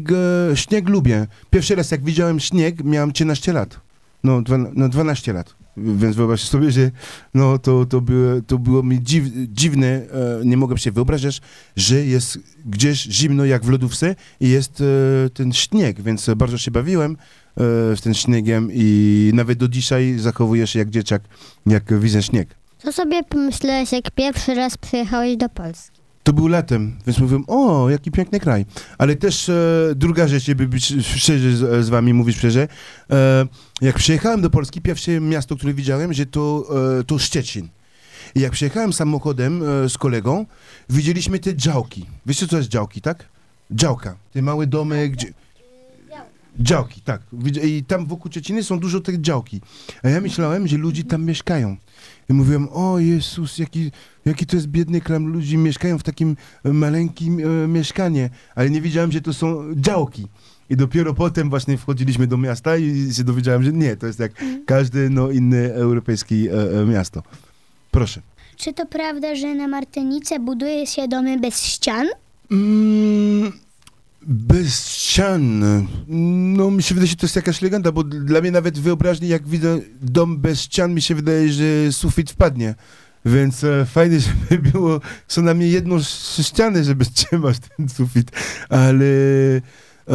e, 0.51 0.57
śnieg 0.57 0.89
lubię. 0.89 1.27
Pierwszy 1.49 1.75
raz 1.75 1.91
jak 1.91 2.03
widziałem 2.03 2.39
śnieg, 2.39 2.83
miałem 2.83 3.11
13 3.11 3.53
lat. 3.53 3.79
No, 4.23 4.41
dwa, 4.41 4.57
no 4.57 4.89
12 4.89 5.33
lat. 5.33 5.55
Więc 5.77 6.15
wyobraź 6.15 6.41
sobie, 6.41 6.71
że 6.71 6.91
no, 7.33 7.57
to, 7.57 7.85
to, 7.85 8.01
było, 8.01 8.41
to 8.47 8.57
było 8.57 8.83
mi 8.83 9.03
dziw, 9.03 9.23
dziwne, 9.47 9.87
e, 9.87 10.05
nie 10.45 10.57
mogłem 10.57 10.77
się 10.77 10.91
wyobrazić, 10.91 11.41
że 11.75 12.05
jest 12.05 12.39
gdzieś 12.65 13.03
zimno 13.03 13.45
jak 13.45 13.65
w 13.65 13.69
lodówce 13.69 14.15
i 14.39 14.49
jest 14.49 14.81
e, 14.81 15.29
ten 15.29 15.53
śnieg, 15.53 16.01
więc 16.01 16.29
bardzo 16.35 16.57
się 16.57 16.71
bawiłem 16.71 17.11
e, 17.11 17.17
z 17.95 18.01
tym 18.01 18.13
śniegiem 18.13 18.69
i 18.73 19.31
nawet 19.33 19.59
do 19.59 19.67
dzisiaj 19.67 20.15
zachowuję 20.19 20.67
się 20.67 20.79
jak 20.79 20.89
dzieciak, 20.89 21.21
jak 21.65 21.99
widzę 21.99 22.23
śnieg. 22.23 22.55
Co 22.77 22.91
sobie 22.91 23.23
pomyślałeś, 23.23 23.91
jak 23.91 24.11
pierwszy 24.11 24.55
raz 24.55 24.77
przyjechałeś 24.77 25.37
do 25.37 25.49
Polski? 25.49 25.90
To 26.23 26.33
był 26.33 26.47
latem, 26.47 26.97
więc 27.07 27.19
mówiłem, 27.19 27.43
o, 27.47 27.89
jaki 27.89 28.11
piękny 28.11 28.39
kraj. 28.39 28.65
Ale 28.97 29.15
też 29.15 29.49
e, 29.49 29.53
druga 29.95 30.27
rzecz, 30.27 30.43
żeby 30.43 30.67
być 30.67 30.93
szczerzy 31.03 31.57
z, 31.57 31.85
z 31.85 31.89
wami, 31.89 32.13
mówić 32.13 32.37
szczerze. 32.37 32.67
E, 33.11 33.47
jak 33.81 33.95
przyjechałem 33.95 34.41
do 34.41 34.49
Polski, 34.49 34.81
pierwsze 34.81 35.19
miasto, 35.19 35.55
które 35.55 35.73
widziałem, 35.73 36.13
że 36.13 36.25
to, 36.25 36.65
e, 36.99 37.03
to 37.03 37.19
Szczecin. 37.19 37.69
I 38.35 38.39
jak 38.39 38.51
przyjechałem 38.51 38.93
samochodem 38.93 39.63
e, 39.63 39.89
z 39.89 39.97
kolegą, 39.97 40.45
widzieliśmy 40.89 41.39
te 41.39 41.55
działki. 41.55 42.05
Wiecie, 42.25 42.47
co 42.47 42.57
jest 42.57 42.69
działki, 42.69 43.01
tak? 43.01 43.25
Działka. 43.71 44.15
Te 44.33 44.41
małe 44.41 44.67
domy, 44.67 45.09
gdzie... 45.09 45.33
Działki, 46.59 47.01
tak. 47.01 47.21
I 47.63 47.83
tam 47.83 48.05
wokół 48.05 48.31
Szczeciny 48.31 48.63
są 48.63 48.79
dużo 48.79 48.99
tych 48.99 49.21
działki. 49.21 49.61
A 50.03 50.09
ja 50.09 50.21
myślałem, 50.21 50.67
że 50.67 50.77
ludzie 50.77 51.03
tam 51.03 51.23
mieszkają. 51.23 51.77
I 52.29 52.33
mówiłem, 52.33 52.69
o 52.71 52.99
Jezus, 52.99 53.57
jaki, 53.57 53.91
jaki 54.25 54.45
to 54.45 54.55
jest 54.55 54.67
biedny 54.67 55.01
kram, 55.01 55.27
ludzie 55.27 55.57
mieszkają 55.57 55.97
w 55.97 56.03
takim 56.03 56.35
e, 56.65 56.73
maleńkim 56.73 57.39
e, 57.39 57.67
mieszkanie, 57.67 58.29
ale 58.55 58.69
nie 58.69 58.81
wiedziałem, 58.81 59.11
że 59.11 59.21
to 59.21 59.33
są 59.33 59.63
działki. 59.75 60.27
I 60.69 60.75
dopiero 60.75 61.13
potem 61.13 61.49
właśnie 61.49 61.77
wchodziliśmy 61.77 62.27
do 62.27 62.37
miasta 62.37 62.77
i 62.77 63.13
się 63.13 63.23
dowiedziałem, 63.23 63.63
że 63.63 63.71
nie, 63.73 63.95
to 63.95 64.07
jest 64.07 64.19
jak 64.19 64.31
każde 64.65 65.09
no, 65.09 65.31
inne 65.31 65.73
europejskie 65.73 66.35
e, 66.35 66.81
e, 66.81 66.85
miasto. 66.85 67.23
Proszę. 67.91 68.21
Czy 68.57 68.73
to 68.73 68.85
prawda, 68.85 69.35
że 69.35 69.55
na 69.55 69.67
Martynice 69.67 70.39
buduje 70.39 70.87
się 70.87 71.07
domy 71.07 71.39
bez 71.39 71.63
ścian? 71.63 72.07
Mm, 72.51 73.51
bez 74.27 74.89
ścian. 74.89 75.63
No, 76.55 76.71
mi 76.71 76.83
się 76.83 76.95
wydaje, 76.95 77.09
że 77.09 77.15
to 77.15 77.25
jest 77.25 77.35
jakaś 77.35 77.61
legenda, 77.61 77.91
bo 77.91 78.03
dla 78.03 78.41
mnie 78.41 78.51
nawet 78.51 78.79
wyobraźni, 78.79 79.27
jak 79.27 79.47
widzę 79.47 79.79
dom 80.01 80.37
bez 80.37 80.61
ścian, 80.61 80.93
mi 80.93 81.01
się 81.01 81.15
wydaje, 81.15 81.49
że 81.49 81.91
sufit 81.91 82.31
wpadnie. 82.31 82.75
Więc 83.25 83.63
e, 83.63 83.85
fajnie, 83.85 84.19
żeby 84.49 84.71
było 84.71 85.01
co 85.27 85.41
najmniej 85.41 85.71
jedną 85.71 85.99
ścianę, 86.41 86.83
żeby 86.83 87.05
trzymać 87.05 87.57
ten 87.77 87.89
sufit, 87.89 88.31
ale 88.69 89.05
e, 90.07 90.13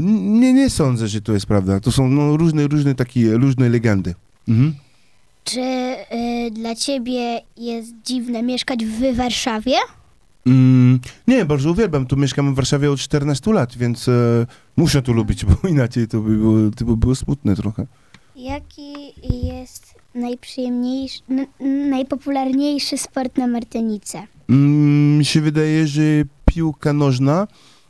nie, 0.00 0.52
nie 0.52 0.70
sądzę, 0.70 1.08
że 1.08 1.20
to 1.20 1.32
jest 1.32 1.46
prawda. 1.46 1.80
To 1.80 1.92
są 1.92 2.08
no, 2.08 2.36
różne, 2.36 2.66
różne 2.66 2.94
takie, 2.94 3.36
różne 3.36 3.68
legendy. 3.68 4.14
Mhm. 4.48 4.74
Czy 5.44 5.60
y, 5.60 6.50
dla 6.50 6.74
ciebie 6.74 7.40
jest 7.56 7.92
dziwne 8.04 8.42
mieszkać 8.42 8.84
w 8.84 9.16
Warszawie? 9.16 9.76
Mm, 10.46 11.00
nie, 11.26 11.44
bardzo 11.44 11.70
uwielbiam. 11.70 12.06
Tu 12.06 12.16
mieszkam 12.16 12.52
w 12.52 12.56
Warszawie 12.56 12.90
od 12.90 13.00
14 13.00 13.52
lat, 13.52 13.76
więc 13.76 14.08
e, 14.08 14.46
muszę 14.76 15.02
tu 15.02 15.12
lubić, 15.12 15.44
bo 15.62 15.68
inaczej 15.68 16.08
to 16.08 16.20
by 16.20 16.36
było, 16.36 16.70
to 16.76 16.84
by 16.84 16.96
było 16.96 17.14
smutne 17.14 17.56
trochę. 17.56 17.86
Jaki 18.36 19.14
jest 19.46 19.94
najprzyjemniejszy, 20.14 21.20
najpopularniejszy 21.90 22.98
sport 22.98 23.38
na 23.38 23.46
Martynice? 23.46 24.26
Mm, 24.48 25.18
mi 25.18 25.24
się 25.24 25.40
wydaje, 25.40 25.86
że 25.86 26.02
piłka 26.44 26.92
nożna 26.92 27.46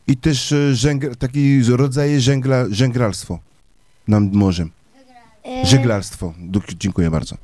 i 0.07 0.17
też 0.17 0.53
e, 0.53 0.75
żęgr, 0.75 1.17
taki 1.17 1.63
rodzaj 1.63 2.21
żęgla, 2.21 2.65
żęgralstwo 2.71 3.39
nad 4.09 4.33
morzem. 4.33 4.71
E, 5.45 5.67
Żeglarstwo. 5.67 6.35
Dziękuję 6.79 7.11
bardzo. 7.11 7.37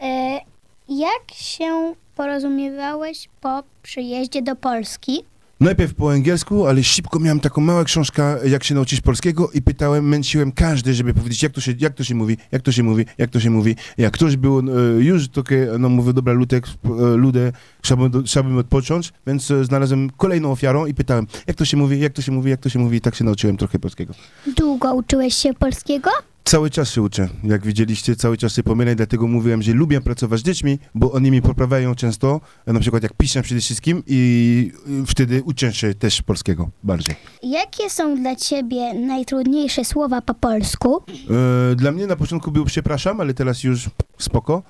E, 0.00 0.40
jak 0.88 1.32
się 1.34 1.94
porozumiewałeś 2.18 3.28
po 3.40 3.62
przyjeździe 3.82 4.42
do 4.42 4.56
Polski? 4.56 5.24
Najpierw 5.60 5.94
po 5.94 6.12
angielsku, 6.12 6.66
ale 6.66 6.84
szybko 6.84 7.18
miałem 7.18 7.40
taką 7.40 7.60
małą 7.60 7.84
książkę, 7.84 8.36
jak 8.48 8.64
się 8.64 8.74
nauczyć 8.74 9.00
polskiego 9.00 9.50
i 9.54 9.62
pytałem, 9.62 10.08
męciłem 10.08 10.52
każdy, 10.52 10.94
żeby 10.94 11.14
powiedzieć, 11.14 11.42
jak 11.42 11.52
to 11.52 11.60
się, 11.60 11.74
jak 11.78 11.94
to 11.94 12.04
się 12.04 12.14
mówi, 12.14 12.36
jak 12.52 12.62
to 12.62 12.72
się 12.72 12.82
mówi, 12.82 13.04
jak 13.18 13.30
to 13.30 13.40
się 13.40 13.50
mówi. 13.50 13.76
Jak 13.98 14.12
ktoś 14.12 14.36
był 14.36 14.58
e, 14.58 14.62
już 15.04 15.28
takie, 15.28 15.68
no 15.78 15.88
mówię, 15.88 16.12
dobra, 16.12 16.32
Ludek, 16.32 16.66
e, 16.66 16.88
ludę, 17.16 17.52
chciałbym, 17.82 18.24
chciałbym 18.24 18.58
odpocząć, 18.58 19.12
więc 19.26 19.50
e, 19.50 19.64
znalazłem 19.64 20.10
kolejną 20.16 20.52
ofiarą 20.52 20.86
i 20.86 20.94
pytałem, 20.94 21.26
jak 21.46 21.56
to 21.56 21.64
się 21.64 21.76
mówi, 21.76 22.00
jak 22.00 22.12
to 22.12 22.22
się 22.22 22.32
mówi, 22.32 22.50
jak 22.50 22.60
to 22.60 22.68
się 22.68 22.78
mówi 22.78 22.96
i 22.96 23.00
tak 23.00 23.14
się 23.14 23.24
nauczyłem 23.24 23.56
trochę 23.56 23.78
polskiego. 23.78 24.14
Długo 24.56 24.94
uczyłeś 24.94 25.34
się 25.34 25.54
polskiego? 25.54 26.10
Cały 26.48 26.70
czas 26.70 26.90
się 26.90 27.02
uczę. 27.02 27.28
Jak 27.44 27.66
widzieliście, 27.66 28.16
cały 28.16 28.36
czas 28.36 28.54
się 28.54 28.62
pomylę, 28.62 28.94
dlatego 28.94 29.26
mówiłem, 29.26 29.62
że 29.62 29.72
lubię 29.72 30.00
pracować 30.00 30.40
z 30.40 30.42
dziećmi, 30.42 30.78
bo 30.94 31.12
oni 31.12 31.30
mi 31.30 31.42
poprawiają 31.42 31.94
często, 31.94 32.40
e, 32.66 32.72
na 32.72 32.80
przykład 32.80 33.02
jak 33.02 33.12
piszę 33.12 33.42
przede 33.42 33.60
wszystkim 33.60 34.02
i 34.06 34.72
wtedy 35.06 35.42
uczę 35.42 35.72
się 35.72 35.94
też 35.94 36.22
polskiego 36.22 36.70
bardziej. 36.82 37.16
Jakie 37.42 37.90
są 37.90 38.16
dla 38.16 38.36
ciebie 38.36 38.94
najtrudniejsze 38.94 39.84
słowa 39.84 40.22
po 40.22 40.34
polsku? 40.34 41.02
E, 41.72 41.74
dla 41.74 41.92
mnie 41.92 42.06
na 42.06 42.16
początku 42.16 42.50
był 42.50 42.64
przepraszam, 42.64 43.20
ale 43.20 43.34
teraz 43.34 43.64
już 43.64 43.90
spoko. 44.18 44.62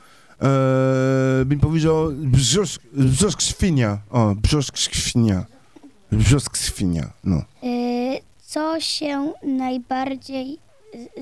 E, 0.43 1.45
bym 1.45 1.61
powiedział 1.61 2.13
brzosk, 2.13 2.83
brzosk 2.93 3.41
świnia. 3.41 3.99
O, 4.11 4.35
brzosk 4.35 4.77
świnia. 4.77 5.47
Brzosk 6.13 6.57
świnia, 6.57 7.11
no. 7.25 7.37
Y, 7.37 8.21
co 8.47 8.81
się 8.81 9.33
najbardziej 9.43 10.68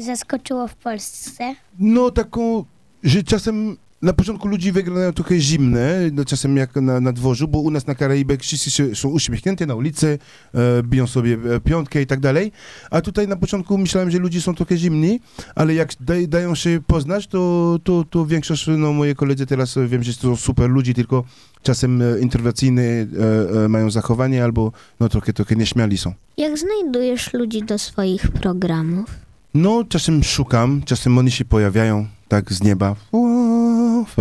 zaskoczyło 0.00 0.68
w 0.68 0.74
Polsce? 0.74 1.54
No 1.78 2.10
taką, 2.10 2.64
że 3.02 3.22
czasem 3.22 3.76
na 4.02 4.12
początku 4.12 4.48
ludzi 4.48 4.72
wyglądają 4.72 5.12
trochę 5.12 5.40
zimne, 5.40 5.94
no, 6.12 6.24
czasem 6.24 6.56
jak 6.56 6.76
na, 6.76 7.00
na 7.00 7.12
dworzu, 7.12 7.48
bo 7.48 7.58
u 7.60 7.70
nas 7.70 7.86
na 7.86 7.94
Karaibach 7.94 8.38
wszyscy 8.40 8.70
się- 8.70 8.94
są 8.94 9.08
uśmiechnięci 9.08 9.66
na 9.66 9.74
ulicy, 9.74 10.18
e, 10.54 10.82
biją 10.82 11.06
sobie 11.06 11.38
e, 11.54 11.60
piątkę 11.60 12.02
i 12.02 12.06
tak 12.06 12.20
dalej, 12.20 12.52
a 12.90 13.00
tutaj 13.00 13.28
na 13.28 13.36
początku 13.36 13.78
myślałem, 13.78 14.10
że 14.10 14.18
ludzie 14.18 14.40
są 14.40 14.54
trochę 14.54 14.76
zimni, 14.76 15.20
ale 15.54 15.74
jak 15.74 15.92
daj, 16.00 16.28
dają 16.28 16.54
się 16.54 16.80
poznać, 16.86 17.26
to, 17.26 17.78
to, 17.84 18.04
to 18.10 18.26
większość, 18.26 18.66
no 18.78 18.92
moje 18.92 19.14
koledzy 19.14 19.46
teraz 19.46 19.76
e, 19.76 19.86
wiem, 19.86 20.02
że 20.02 20.14
to 20.14 20.20
są 20.20 20.36
super 20.36 20.70
ludzi, 20.70 20.94
tylko 20.94 21.24
czasem 21.62 22.02
e, 22.02 22.04
e, 22.04 23.64
e, 23.64 23.68
mają 23.68 23.90
zachowanie 23.90 24.44
albo 24.44 24.72
no 25.00 25.08
trochę, 25.08 25.32
trochę 25.32 25.56
nieśmiali 25.56 25.98
są. 25.98 26.12
Jak 26.36 26.58
znajdujesz 26.58 27.32
ludzi 27.32 27.62
do 27.62 27.78
swoich 27.78 28.28
programów? 28.30 29.25
No, 29.56 29.84
czasem 29.88 30.22
szukam, 30.22 30.82
czasem 30.84 31.18
oni 31.18 31.30
się 31.30 31.44
pojawiają 31.44 32.06
tak 32.28 32.52
z 32.52 32.62
nieba. 32.62 32.96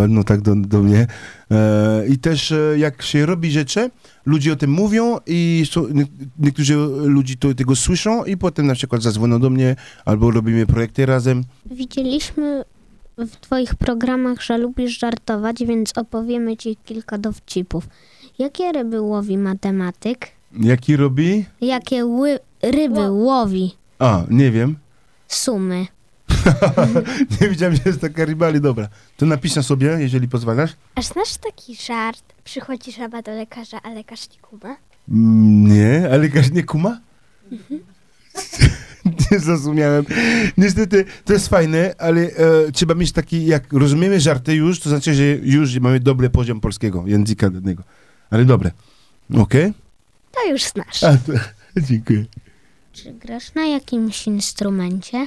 No 0.08 0.24
tak 0.24 0.40
do, 0.40 0.54
do 0.56 0.82
mnie. 0.82 1.06
E, 1.50 2.06
I 2.08 2.18
też 2.18 2.52
e, 2.52 2.74
jak 2.78 3.02
się 3.02 3.26
robi 3.26 3.50
rzeczy, 3.50 3.90
ludzie 4.26 4.52
o 4.52 4.56
tym 4.56 4.70
mówią 4.70 5.18
i 5.26 5.62
są, 5.70 5.88
nie, 5.88 6.04
niektórzy 6.38 6.74
ludzie 7.04 7.36
to, 7.36 7.54
tego 7.54 7.76
słyszą 7.76 8.24
i 8.24 8.36
potem 8.36 8.66
na 8.66 8.74
przykład 8.74 9.02
zadzwonią 9.02 9.40
do 9.40 9.50
mnie 9.50 9.76
albo 10.04 10.30
robimy 10.30 10.66
projekty 10.66 11.06
razem. 11.06 11.44
Widzieliśmy 11.70 12.64
w 13.18 13.30
twoich 13.36 13.74
programach, 13.74 14.42
że 14.42 14.58
lubisz 14.58 14.98
żartować, 14.98 15.64
więc 15.64 15.98
opowiemy 15.98 16.56
ci 16.56 16.76
kilka 16.84 17.18
dowcipów. 17.18 17.88
Jakie 18.38 18.72
ryby 18.72 19.00
łowi 19.00 19.38
matematyk? 19.38 20.28
Jaki 20.60 20.96
robi? 20.96 21.44
Jakie 21.60 22.06
ły- 22.06 22.38
ryby 22.62 23.10
łowi 23.10 23.74
A, 23.98 24.22
nie 24.30 24.50
wiem. 24.50 24.76
Sumy? 25.28 25.86
nie 27.40 27.48
wiedziałem, 27.48 27.76
że 27.76 27.82
jest 27.86 28.00
taka 28.00 28.24
rybali. 28.24 28.60
Dobra, 28.60 28.88
to 29.16 29.26
napiszę 29.26 29.62
sobie, 29.62 29.86
jeżeli 30.00 30.28
pozwalasz. 30.28 30.70
A 30.94 31.02
znasz 31.02 31.36
taki 31.36 31.76
żart? 31.76 32.22
Przychodzi 32.44 32.92
żaba 32.92 33.22
do 33.22 33.32
lekarza, 33.32 33.82
a 33.82 33.90
lekarz 33.90 34.30
nie 34.30 34.38
kuma? 34.38 34.76
Mm, 35.08 35.66
Nie, 35.66 36.04
ale 36.06 36.18
lekarz 36.18 36.50
nie 36.50 36.62
kuma? 36.64 37.00
nie 39.30 39.38
zrozumiałem. 39.38 40.04
Niestety, 40.56 41.04
to 41.24 41.32
jest 41.32 41.48
fajne, 41.48 41.94
ale 41.98 42.20
e, 42.20 42.72
trzeba 42.72 42.94
mieć 42.94 43.12
taki, 43.12 43.46
jak 43.46 43.72
rozumiemy 43.72 44.20
żarty 44.20 44.54
już, 44.54 44.80
to 44.80 44.88
znaczy, 44.88 45.14
że 45.14 45.22
już 45.24 45.78
mamy 45.78 46.00
dobry 46.00 46.30
poziom 46.30 46.60
polskiego, 46.60 47.04
języka 47.06 47.50
danego. 47.50 47.82
Ale 48.30 48.44
dobre. 48.44 48.70
Okej? 49.38 49.72
To 50.32 50.50
już 50.50 50.62
znasz. 50.64 51.04
A, 51.04 51.16
to, 51.16 51.32
dziękuję. 51.88 52.24
Czy 52.96 53.12
grasz 53.12 53.54
na 53.54 53.66
jakimś 53.66 54.26
instrumencie? 54.26 55.26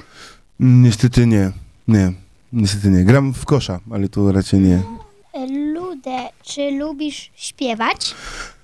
Niestety 0.59 1.27
nie, 1.27 1.51
nie. 1.87 2.13
Niestety 2.53 2.89
nie. 2.89 3.03
Gram 3.03 3.33
w 3.33 3.45
kosza, 3.45 3.79
ale 3.91 4.09
to 4.09 4.31
raczej 4.31 4.59
nie. 4.59 4.83
Ludę, 5.73 6.29
czy 6.43 6.71
lubisz 6.71 7.31
śpiewać? 7.35 8.15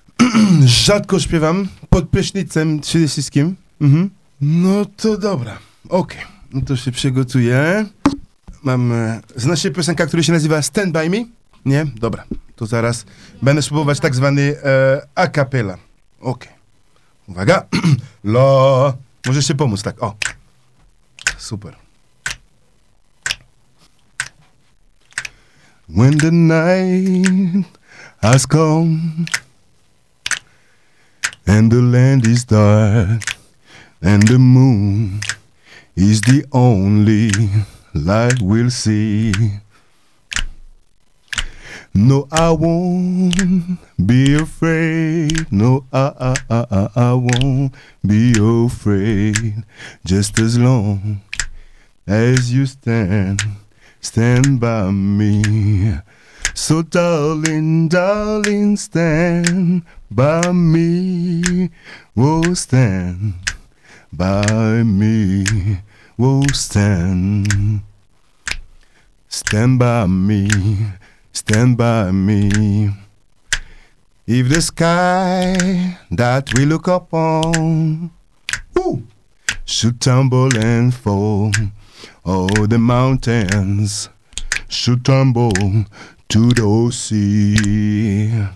Rzadko 0.84 1.20
śpiewam, 1.20 1.68
pod 1.90 2.08
prysznicem 2.08 2.80
przede 2.80 3.08
wszystkim. 3.08 3.56
Mhm. 3.80 4.10
No 4.40 4.84
to 4.96 5.18
dobra, 5.18 5.58
okej. 5.88 6.20
No 6.52 6.60
to 6.60 6.76
się 6.76 6.92
przygotuję. 6.92 7.86
Mam, 8.62 8.92
e, 8.92 9.20
znasz 9.36 9.62
się 9.62 9.70
piosenka, 9.70 10.06
która 10.06 10.22
się 10.22 10.32
nazywa 10.32 10.62
Stand 10.62 10.92
By 10.92 11.10
Me? 11.10 11.24
Nie? 11.64 11.86
Dobra, 11.96 12.24
to 12.56 12.66
zaraz 12.66 13.04
będę 13.42 13.62
spróbować 13.62 14.00
tak 14.00 14.14
zwany 14.14 14.56
e, 14.64 15.06
a 15.14 15.26
cappella. 15.26 15.78
Okej. 16.20 16.55
Uwaga. 17.28 17.66
Lo. 18.24 18.94
Możesz 19.26 19.46
się 19.46 19.54
pomóc, 19.54 19.82
tak, 19.82 20.02
o. 20.02 20.16
Super. 21.38 21.76
When 25.88 26.18
the 26.18 26.30
night 26.32 27.64
has 28.20 28.46
come 28.46 29.26
and 31.46 31.70
the 31.70 31.80
land 31.80 32.26
is 32.26 32.44
dark 32.44 33.22
and 34.02 34.26
the 34.26 34.38
moon 34.38 35.20
is 35.94 36.20
the 36.22 36.44
only 36.50 37.30
light 37.94 38.42
we'll 38.42 38.70
see. 38.70 39.32
No, 41.94 42.26
I 42.32 42.50
won't 42.50 43.78
be 44.04 44.34
afraid. 44.34 45.50
No, 45.50 45.86
I, 45.92 46.34
I, 46.50 46.66
I, 46.70 46.88
I, 46.94 47.12
won't 47.14 47.74
be 48.06 48.34
afraid. 48.38 49.64
Just 50.04 50.38
as 50.38 50.58
long 50.58 51.22
as 52.06 52.52
you 52.52 52.66
stand, 52.66 53.42
stand 54.00 54.60
by 54.60 54.90
me. 54.90 55.94
So, 56.54 56.82
darling, 56.82 57.88
darling, 57.88 58.76
stand 58.76 59.82
by 60.10 60.52
me. 60.52 61.70
Oh, 62.16 62.54
stand 62.54 63.34
by 64.12 64.82
me. 64.82 65.78
Oh, 66.18 66.46
stand. 66.52 67.82
Stand 69.28 69.78
by 69.78 70.06
me. 70.06 70.48
Stand 71.32 71.76
by 71.76 72.10
me. 72.10 72.90
If 74.28 74.48
the 74.48 74.60
sky 74.60 75.98
that 76.10 76.52
we 76.54 76.66
look 76.66 76.88
upon 76.88 78.10
should 79.64 80.00
tumble 80.00 80.50
and 80.58 80.92
fall, 80.92 81.52
all 82.24 82.66
the 82.66 82.76
mountains 82.76 84.08
should 84.68 85.04
tumble 85.04 85.52
to 85.52 86.48
the 86.48 86.90
sea. 86.92 88.48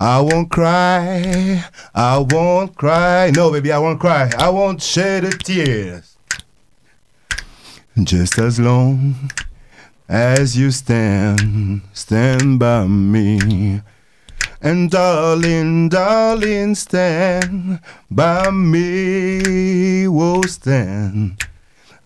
I 0.00 0.20
won't 0.22 0.50
cry, 0.50 1.64
I 1.94 2.18
won't 2.18 2.74
cry. 2.74 3.30
No, 3.30 3.52
baby, 3.52 3.70
I 3.70 3.78
won't 3.78 4.00
cry. 4.00 4.28
I 4.36 4.48
won't 4.48 4.82
shed 4.82 5.22
a 5.22 5.30
tear. 5.30 6.02
Just 8.02 8.40
as 8.40 8.58
long 8.58 9.30
as 10.08 10.56
you 10.56 10.70
stand, 10.70 11.82
stand 11.92 12.58
by 12.58 12.86
me. 12.86 13.80
And 14.60 14.90
darling, 14.90 15.88
darling, 15.90 16.74
stand 16.74 17.80
by 18.10 18.50
me. 18.50 20.08
Whoa, 20.08 20.42
stand 20.42 21.42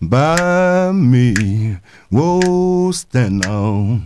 by 0.01 0.91
me. 0.91 1.77
Whoa, 2.09 2.91
stand 2.91 3.43
now. 3.45 4.01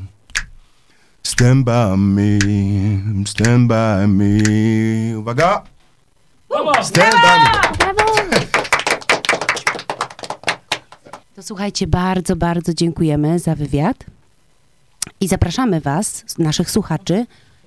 Stand 1.23 1.65
by 1.65 1.95
me, 1.95 3.23
stand 3.25 3.69
by 3.69 4.05
me. 4.05 5.13
Uwaga! 5.13 5.65
Stand 6.83 7.15
by 7.15 7.69
me. 7.71 7.72
To 11.35 11.43
słuchajcie, 11.43 11.87
bardzo, 11.87 12.35
bardzo 12.35 12.73
dziękujemy 12.73 13.39
za 13.39 13.55
wywiad 13.55 14.05
i 15.21 15.27
zapraszamy 15.27 15.81
Was, 15.81 16.25
naszych 16.37 16.71
słuchaczy, 16.71 17.25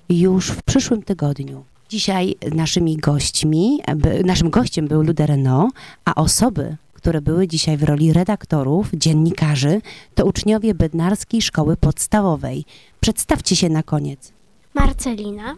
już 0.09 0.49
w 0.49 0.63
przyszłym 0.63 1.03
tygodniu. 1.03 1.63
Dzisiaj 1.89 2.35
naszymi 2.55 2.97
gośćmi, 2.97 3.79
naszym 4.25 4.49
gościem 4.49 4.87
był 4.87 5.03
Lude 5.03 5.25
Renault, 5.25 5.75
a 6.05 6.15
osoby, 6.15 6.77
które 6.93 7.21
były 7.21 7.47
dzisiaj 7.47 7.77
w 7.77 7.83
roli 7.83 8.13
redaktorów, 8.13 8.89
dziennikarzy, 8.93 9.81
to 10.15 10.25
uczniowie 10.25 10.73
Bednarskiej 10.73 11.41
Szkoły 11.41 11.77
Podstawowej. 11.77 12.65
Przedstawcie 12.99 13.55
się 13.55 13.69
na 13.69 13.83
koniec. 13.83 14.31
Marcelina, 14.73 15.55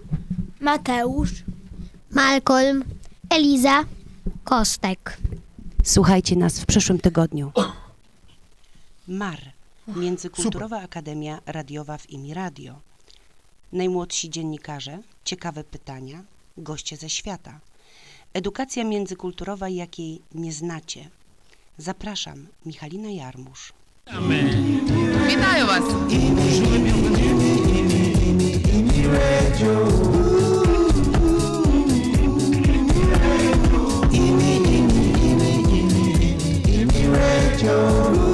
Mateusz, 0.61 1.43
Malcolm, 2.11 2.83
Eliza, 3.29 3.83
Kostek. 4.43 5.17
Słuchajcie 5.83 6.35
nas 6.35 6.59
w 6.59 6.65
przyszłym 6.65 6.99
tygodniu. 6.99 7.51
MAR 9.09 9.39
Międzykulturowa 9.87 10.75
Super. 10.75 10.85
Akademia 10.85 11.41
Radiowa 11.45 11.97
w 11.97 12.09
IMI 12.09 12.33
Radio. 12.33 12.79
Najmłodsi 13.73 14.29
dziennikarze, 14.29 14.99
ciekawe 15.23 15.63
pytania, 15.63 16.23
goście 16.57 16.97
ze 16.97 17.09
świata. 17.09 17.59
Edukacja 18.33 18.83
międzykulturowa, 18.83 19.69
jakiej 19.69 20.21
nie 20.35 20.53
znacie. 20.53 21.09
Zapraszam, 21.77 22.47
Michalina 22.65 23.09
Jarmusz. 23.09 23.73
Witaję 25.27 25.65
Was! 25.65 25.83
Joe. 37.61 38.28